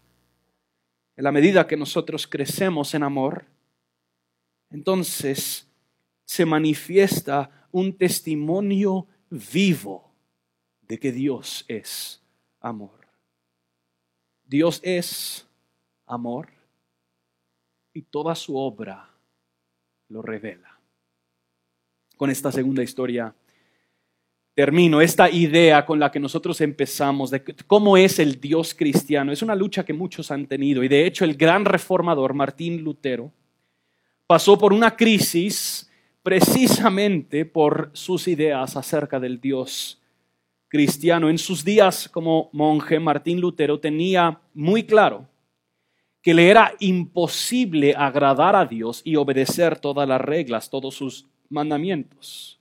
En 1.16 1.22
la 1.22 1.30
medida 1.30 1.68
que 1.68 1.76
nosotros 1.76 2.26
crecemos 2.26 2.92
en 2.94 3.04
amor, 3.04 3.44
entonces 4.70 5.68
se 6.24 6.44
manifiesta 6.44 7.68
un 7.70 7.96
testimonio 7.96 9.06
vivo 9.30 10.12
de 10.82 10.98
que 10.98 11.12
Dios 11.12 11.64
es 11.68 12.23
amor. 12.64 13.06
Dios 14.46 14.80
es 14.82 15.46
amor 16.06 16.48
y 17.92 18.02
toda 18.02 18.34
su 18.34 18.56
obra 18.56 19.10
lo 20.08 20.22
revela. 20.22 20.78
Con 22.16 22.30
esta 22.30 22.50
segunda 22.50 22.82
historia 22.82 23.34
termino, 24.54 25.00
esta 25.00 25.30
idea 25.30 25.84
con 25.84 25.98
la 25.98 26.10
que 26.10 26.20
nosotros 26.20 26.60
empezamos 26.60 27.30
de 27.30 27.42
cómo 27.66 27.96
es 27.96 28.18
el 28.18 28.40
Dios 28.40 28.74
cristiano. 28.74 29.32
Es 29.32 29.42
una 29.42 29.54
lucha 29.54 29.84
que 29.84 29.92
muchos 29.92 30.30
han 30.30 30.46
tenido 30.46 30.82
y 30.82 30.88
de 30.88 31.06
hecho 31.06 31.24
el 31.24 31.34
gran 31.34 31.64
reformador 31.64 32.34
Martín 32.34 32.82
Lutero 32.82 33.30
pasó 34.26 34.56
por 34.56 34.72
una 34.72 34.96
crisis 34.96 35.90
precisamente 36.22 37.44
por 37.44 37.90
sus 37.92 38.26
ideas 38.26 38.76
acerca 38.76 39.20
del 39.20 39.40
Dios 39.40 40.00
cristiano. 40.74 41.30
En 41.30 41.38
sus 41.38 41.64
días 41.64 42.08
como 42.08 42.50
monje, 42.52 42.98
Martín 42.98 43.40
Lutero 43.40 43.78
tenía 43.78 44.40
muy 44.54 44.82
claro 44.82 45.28
que 46.20 46.34
le 46.34 46.48
era 46.48 46.74
imposible 46.80 47.94
agradar 47.96 48.56
a 48.56 48.66
Dios 48.66 49.00
y 49.04 49.14
obedecer 49.14 49.78
todas 49.78 50.08
las 50.08 50.20
reglas, 50.20 50.68
todos 50.68 50.96
sus 50.96 51.28
mandamientos. 51.48 52.58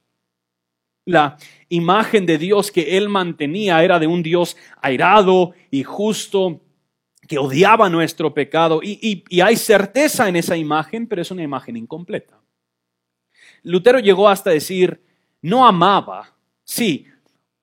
La 1.05 1.38
imagen 1.70 2.28
de 2.28 2.38
Dios 2.38 2.72
que 2.72 2.97
él 2.97 3.09
mantenía 3.09 3.84
era 3.84 3.97
de 3.97 4.05
un 4.05 4.22
Dios 4.22 4.57
airado 4.80 5.55
y 5.72 5.82
justo, 5.82 6.61
que 7.28 7.39
odiaba 7.39 7.89
nuestro 7.89 8.32
pecado. 8.32 8.82
Y, 8.84 9.24
hay 9.41 9.55
certeza 9.55 10.30
en 10.30 10.36
esa 10.36 10.55
imagen, 10.55 11.07
pero 11.07 11.24
es 11.24 11.32
una 11.32 11.41
imagen 11.41 11.78
incompleta. 11.78 12.39
Lutero 13.64 13.97
llegó 13.97 14.30
hasta 14.30 14.51
decir, 14.51 15.01
no 15.41 15.66
amaba, 15.66 16.36
sí, 16.64 17.07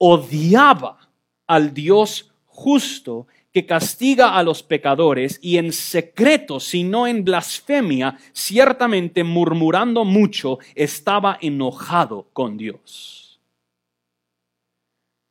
odiaba 0.03 1.11
al 1.47 1.75
Dios 1.75 2.33
justo 2.47 3.27
que 3.53 3.67
castiga 3.67 4.37
a 4.37 4.43
los 4.43 4.63
pecadores 4.63 5.39
y 5.43 5.59
en 5.59 5.73
secreto, 5.73 6.59
si 6.59 6.85
no 6.85 7.07
en 7.07 7.25
blasfemia, 7.25 8.17
ciertamente 8.33 9.25
murmurando 9.25 10.05
mucho, 10.05 10.59
estaba 10.75 11.37
enojado 11.41 12.29
con 12.33 12.57
Dios. 12.57 13.30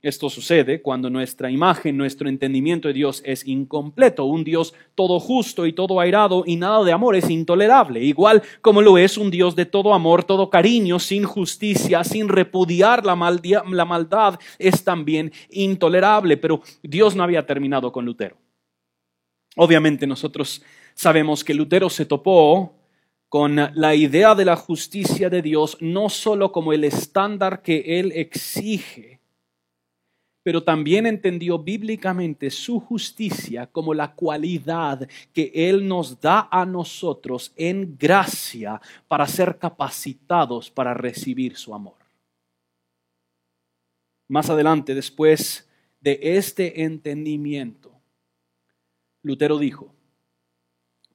Esto 0.02 0.30
sucede 0.30 0.82
cuando 0.82 1.10
nuestra 1.10 1.52
imagen, 1.52 1.98
nuestro 1.98 2.30
entendimiento 2.30 2.88
de 2.88 2.94
Dios 2.94 3.22
es 3.26 3.46
incompleto. 3.46 4.24
Un 4.24 4.46
Dios 4.46 4.74
todo 4.96 5.20
justo 5.20 5.66
y 5.66 5.74
todo 5.74 6.00
airado 6.00 6.44
y 6.46 6.56
nada 6.56 6.86
de 6.86 6.94
amor 6.94 7.18
es 7.18 7.30
intolerable. 7.30 8.02
Igual 8.02 8.42
como 8.62 8.82
lo 8.82 8.98
es 8.98 9.18
un 9.18 9.30
Dios 9.30 9.58
de 9.58 9.66
todo 9.66 9.94
amor, 9.94 10.24
todo 10.24 10.50
cariño, 10.50 11.00
sin 11.00 11.26
justicia, 11.26 12.06
sin 12.06 12.30
repudiar 12.30 13.06
la, 13.06 13.18
maldad, 13.18 14.40
es 14.58 14.86
también 14.86 15.34
intolerable. 15.50 16.38
Pero 16.38 16.62
Dios 16.82 17.14
no 17.18 17.24
había 17.24 17.46
terminado 17.46 17.92
con 17.92 18.06
Lutero. 18.06 18.38
Obviamente 19.58 20.08
nosotros 20.08 20.62
sabemos 20.94 21.44
que 21.44 21.54
Lutero 21.54 21.90
se 21.90 22.06
topó 22.06 22.74
con 23.28 23.58
la 23.74 23.96
idea 23.96 24.34
de 24.34 24.46
la 24.46 24.56
justicia 24.56 25.30
de 25.30 25.42
Dios 25.42 25.78
no 25.82 26.08
solo 26.08 26.54
como 26.54 26.72
el 26.72 26.86
estándar 26.86 27.62
que 27.62 28.00
Él 28.00 28.14
exige, 28.16 29.19
pero 30.50 30.64
también 30.64 31.06
entendió 31.06 31.60
bíblicamente 31.60 32.50
su 32.50 32.80
justicia 32.80 33.68
como 33.68 33.94
la 33.94 34.16
cualidad 34.16 35.08
que 35.32 35.52
Él 35.54 35.88
nos 35.88 36.20
da 36.20 36.50
a 36.50 36.66
nosotros 36.66 37.54
en 37.56 37.96
gracia 38.00 38.82
para 39.08 39.28
ser 39.28 39.60
capacitados 39.60 40.72
para 40.72 40.96
recibir 40.96 41.56
su 41.56 41.76
amor. 41.76 41.98
Más 44.28 44.50
adelante, 44.50 44.96
después 44.96 45.70
de 46.02 46.20
este 46.20 46.82
entendimiento, 46.82 47.92
Lutero 49.22 49.60
dijo, 49.60 49.94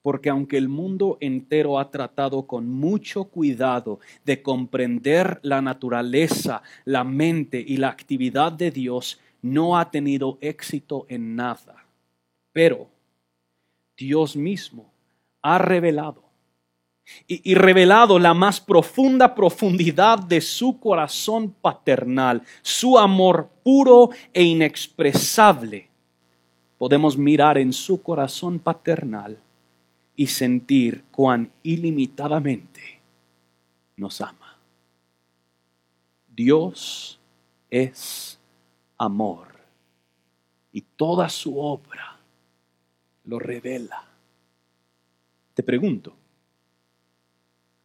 porque 0.05 0.29
aunque 0.29 0.59
el 0.59 0.69
mundo 0.69 1.17
entero 1.23 1.79
ha 1.79 1.91
tratado 1.91 2.47
con 2.47 2.69
mucho 2.69 3.25
cuidado 3.25 4.01
de 4.27 4.43
comprender 4.43 5.41
la 5.41 5.63
naturaleza, 5.63 6.63
la 6.85 7.05
mente 7.05 7.65
y 7.67 7.79
la 7.79 7.89
actividad 7.89 8.53
de 8.53 8.71
Dios, 8.71 9.19
no 9.41 9.79
ha 9.79 9.91
tenido 9.91 10.37
éxito 10.43 11.07
en 11.09 11.37
nada. 11.37 11.87
Pero 12.53 12.91
Dios 13.97 14.37
mismo 14.37 14.93
ha 15.41 15.57
revelado 15.57 16.23
y, 17.27 17.55
revelado 17.55 18.19
la 18.19 18.35
más 18.35 18.61
profunda 18.61 19.35
profundidad 19.35 20.19
de 20.19 20.43
su 20.43 20.79
corazón 20.81 21.51
paternal, 21.63 22.43
su 22.61 22.99
amor 22.99 23.49
puro 23.63 24.11
e 24.35 24.43
inexpresable 24.43 25.89
podemos 26.77 27.17
mirar 27.17 27.57
en 27.57 27.73
su 27.73 28.03
corazón 28.03 28.59
paternal 28.59 29.39
y 30.17 30.27
sentir 30.29 31.05
cuán 31.11 31.51
ilimitadamente 31.63 33.01
nos 33.97 34.21
ama. 34.21 34.59
Dios 36.29 37.19
es 37.71 38.39
amor 38.99 39.49
y 40.73 40.81
toda 40.81 41.29
su 41.29 41.59
obra 41.59 42.19
lo 43.25 43.39
revela. 43.39 44.05
Te 45.55 45.63
pregunto, 45.63 46.15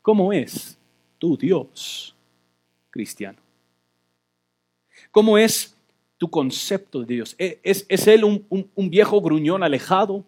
¿cómo 0.02 0.34
es 0.34 0.78
tu 1.18 1.38
Dios 1.38 2.16
cristiano? 2.90 3.38
¿Cómo 5.12 5.38
es 5.38 5.76
tu 6.18 6.30
concepto 6.30 7.02
de 7.02 7.16
Dios? 7.16 7.36
¿E-, 7.38 7.60
¿Es, 7.64 7.86
es 7.90 8.08
Él 8.08 8.24
un, 8.24 8.46
un 8.50 8.90
viejo 8.90 9.22
gruñón 9.22 9.64
alejado 9.64 10.26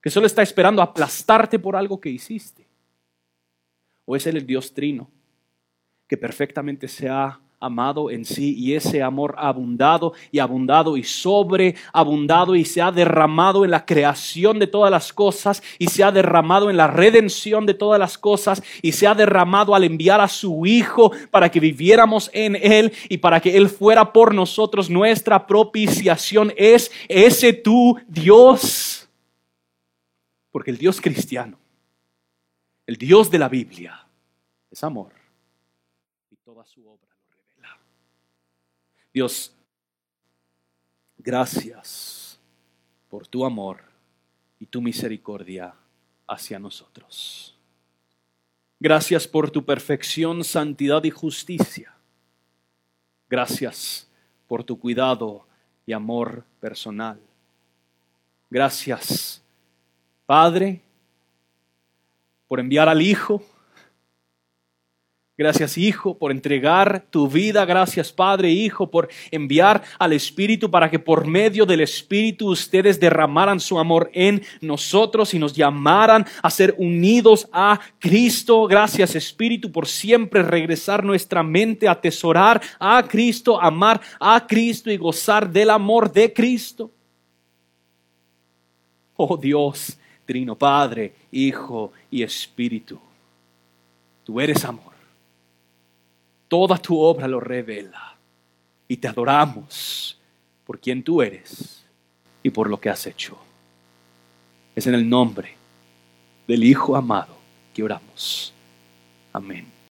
que 0.00 0.10
solo 0.10 0.26
está 0.26 0.42
esperando 0.42 0.82
aplastarte 0.82 1.58
por 1.58 1.76
algo 1.76 2.00
que 2.00 2.10
hiciste? 2.10 2.66
¿O 4.04 4.16
es 4.16 4.26
el 4.26 4.46
Dios 4.46 4.72
trino 4.72 5.10
que 6.06 6.16
perfectamente 6.16 6.88
se 6.88 7.08
ha 7.08 7.40
amado 7.60 8.10
en 8.10 8.24
sí 8.24 8.54
y 8.56 8.74
ese 8.74 9.02
amor 9.02 9.34
abundado 9.36 10.12
y 10.30 10.38
abundado 10.38 10.96
y 10.96 11.02
sobreabundado 11.02 12.54
y 12.54 12.64
se 12.64 12.80
ha 12.80 12.92
derramado 12.92 13.64
en 13.64 13.72
la 13.72 13.84
creación 13.84 14.58
de 14.58 14.68
todas 14.68 14.90
las 14.90 15.12
cosas 15.12 15.62
y 15.78 15.88
se 15.88 16.04
ha 16.04 16.12
derramado 16.12 16.70
en 16.70 16.76
la 16.76 16.86
redención 16.86 17.66
de 17.66 17.74
todas 17.74 17.98
las 17.98 18.16
cosas 18.16 18.62
y 18.80 18.92
se 18.92 19.06
ha 19.06 19.14
derramado 19.14 19.74
al 19.74 19.84
enviar 19.84 20.20
a 20.20 20.28
su 20.28 20.66
Hijo 20.66 21.12
para 21.30 21.50
que 21.50 21.60
viviéramos 21.60 22.30
en 22.32 22.56
Él 22.56 22.92
y 23.08 23.18
para 23.18 23.40
que 23.40 23.56
Él 23.56 23.68
fuera 23.68 24.12
por 24.12 24.34
nosotros 24.34 24.88
nuestra 24.88 25.46
propiciación. 25.46 26.52
Es 26.56 26.90
ese 27.08 27.52
tu 27.52 27.98
Dios. 28.06 28.97
Porque 30.58 30.72
el 30.72 30.76
Dios 30.76 31.00
cristiano, 31.00 31.56
el 32.84 32.96
Dios 32.96 33.30
de 33.30 33.38
la 33.38 33.48
Biblia, 33.48 34.04
es 34.68 34.82
amor 34.82 35.12
y 36.32 36.34
toda 36.34 36.66
su 36.66 36.84
obra 36.84 37.06
Dios, 39.14 39.52
gracias 41.16 42.40
por 43.08 43.28
tu 43.28 43.44
amor 43.44 43.84
y 44.58 44.66
tu 44.66 44.82
misericordia 44.82 45.76
hacia 46.26 46.58
nosotros. 46.58 47.56
Gracias 48.80 49.28
por 49.28 49.52
tu 49.52 49.64
perfección, 49.64 50.42
santidad 50.42 51.04
y 51.04 51.10
justicia. 51.10 51.94
Gracias 53.30 54.10
por 54.48 54.64
tu 54.64 54.76
cuidado 54.76 55.46
y 55.86 55.92
amor 55.92 56.42
personal. 56.58 57.20
Gracias, 58.50 59.40
Padre, 60.28 60.82
por 62.46 62.60
enviar 62.60 62.86
al 62.86 63.00
Hijo 63.00 63.42
Gracias 65.38 65.78
Hijo 65.78 66.18
por 66.18 66.32
entregar 66.32 67.06
tu 67.10 67.28
vida. 67.28 67.64
Gracias 67.64 68.12
Padre, 68.12 68.50
Hijo, 68.50 68.90
por 68.90 69.08
enviar 69.30 69.84
al 69.96 70.12
Espíritu 70.12 70.68
para 70.68 70.90
que 70.90 70.98
por 70.98 71.28
medio 71.28 71.64
del 71.64 71.80
Espíritu 71.80 72.48
ustedes 72.48 72.98
derramaran 72.98 73.60
su 73.60 73.78
amor 73.78 74.10
en 74.14 74.42
nosotros 74.60 75.34
y 75.34 75.38
nos 75.38 75.52
llamaran 75.52 76.26
a 76.42 76.50
ser 76.50 76.74
unidos 76.76 77.48
a 77.52 77.78
Cristo. 78.00 78.66
Gracias 78.66 79.14
Espíritu 79.14 79.70
por 79.70 79.86
siempre 79.86 80.42
regresar 80.42 81.04
nuestra 81.04 81.44
mente 81.44 81.86
atesorar 81.86 82.60
a 82.80 83.04
Cristo, 83.06 83.60
amar 83.60 84.00
a 84.18 84.44
Cristo 84.44 84.90
y 84.90 84.96
gozar 84.96 85.48
del 85.48 85.70
amor 85.70 86.10
de 86.10 86.32
Cristo. 86.32 86.90
Oh 89.14 89.36
Dios, 89.36 89.97
Trino 90.28 90.54
Padre, 90.56 91.14
Hijo 91.32 91.94
y 92.10 92.22
Espíritu. 92.22 93.00
Tú 94.24 94.38
eres 94.38 94.62
amor 94.66 94.98
Toda 96.48 96.78
tu 96.78 96.98
obra 96.98 97.28
lo 97.28 97.40
revela. 97.40 98.16
Y 98.88 98.96
te 98.96 99.06
adoramos 99.06 100.18
por 100.64 100.80
quien 100.80 101.02
tú 101.02 101.20
eres 101.20 101.84
y 102.42 102.48
por 102.48 102.70
lo 102.70 102.80
que 102.80 102.88
has 102.88 103.06
hecho. 103.06 103.38
Es 104.74 104.86
en 104.86 104.94
el 104.94 105.08
nombre 105.08 105.54
del 106.46 106.64
Hijo 106.64 106.96
amado 106.96 107.36
que 107.74 107.82
oramos. 107.82 108.54
Amén. 109.34 109.77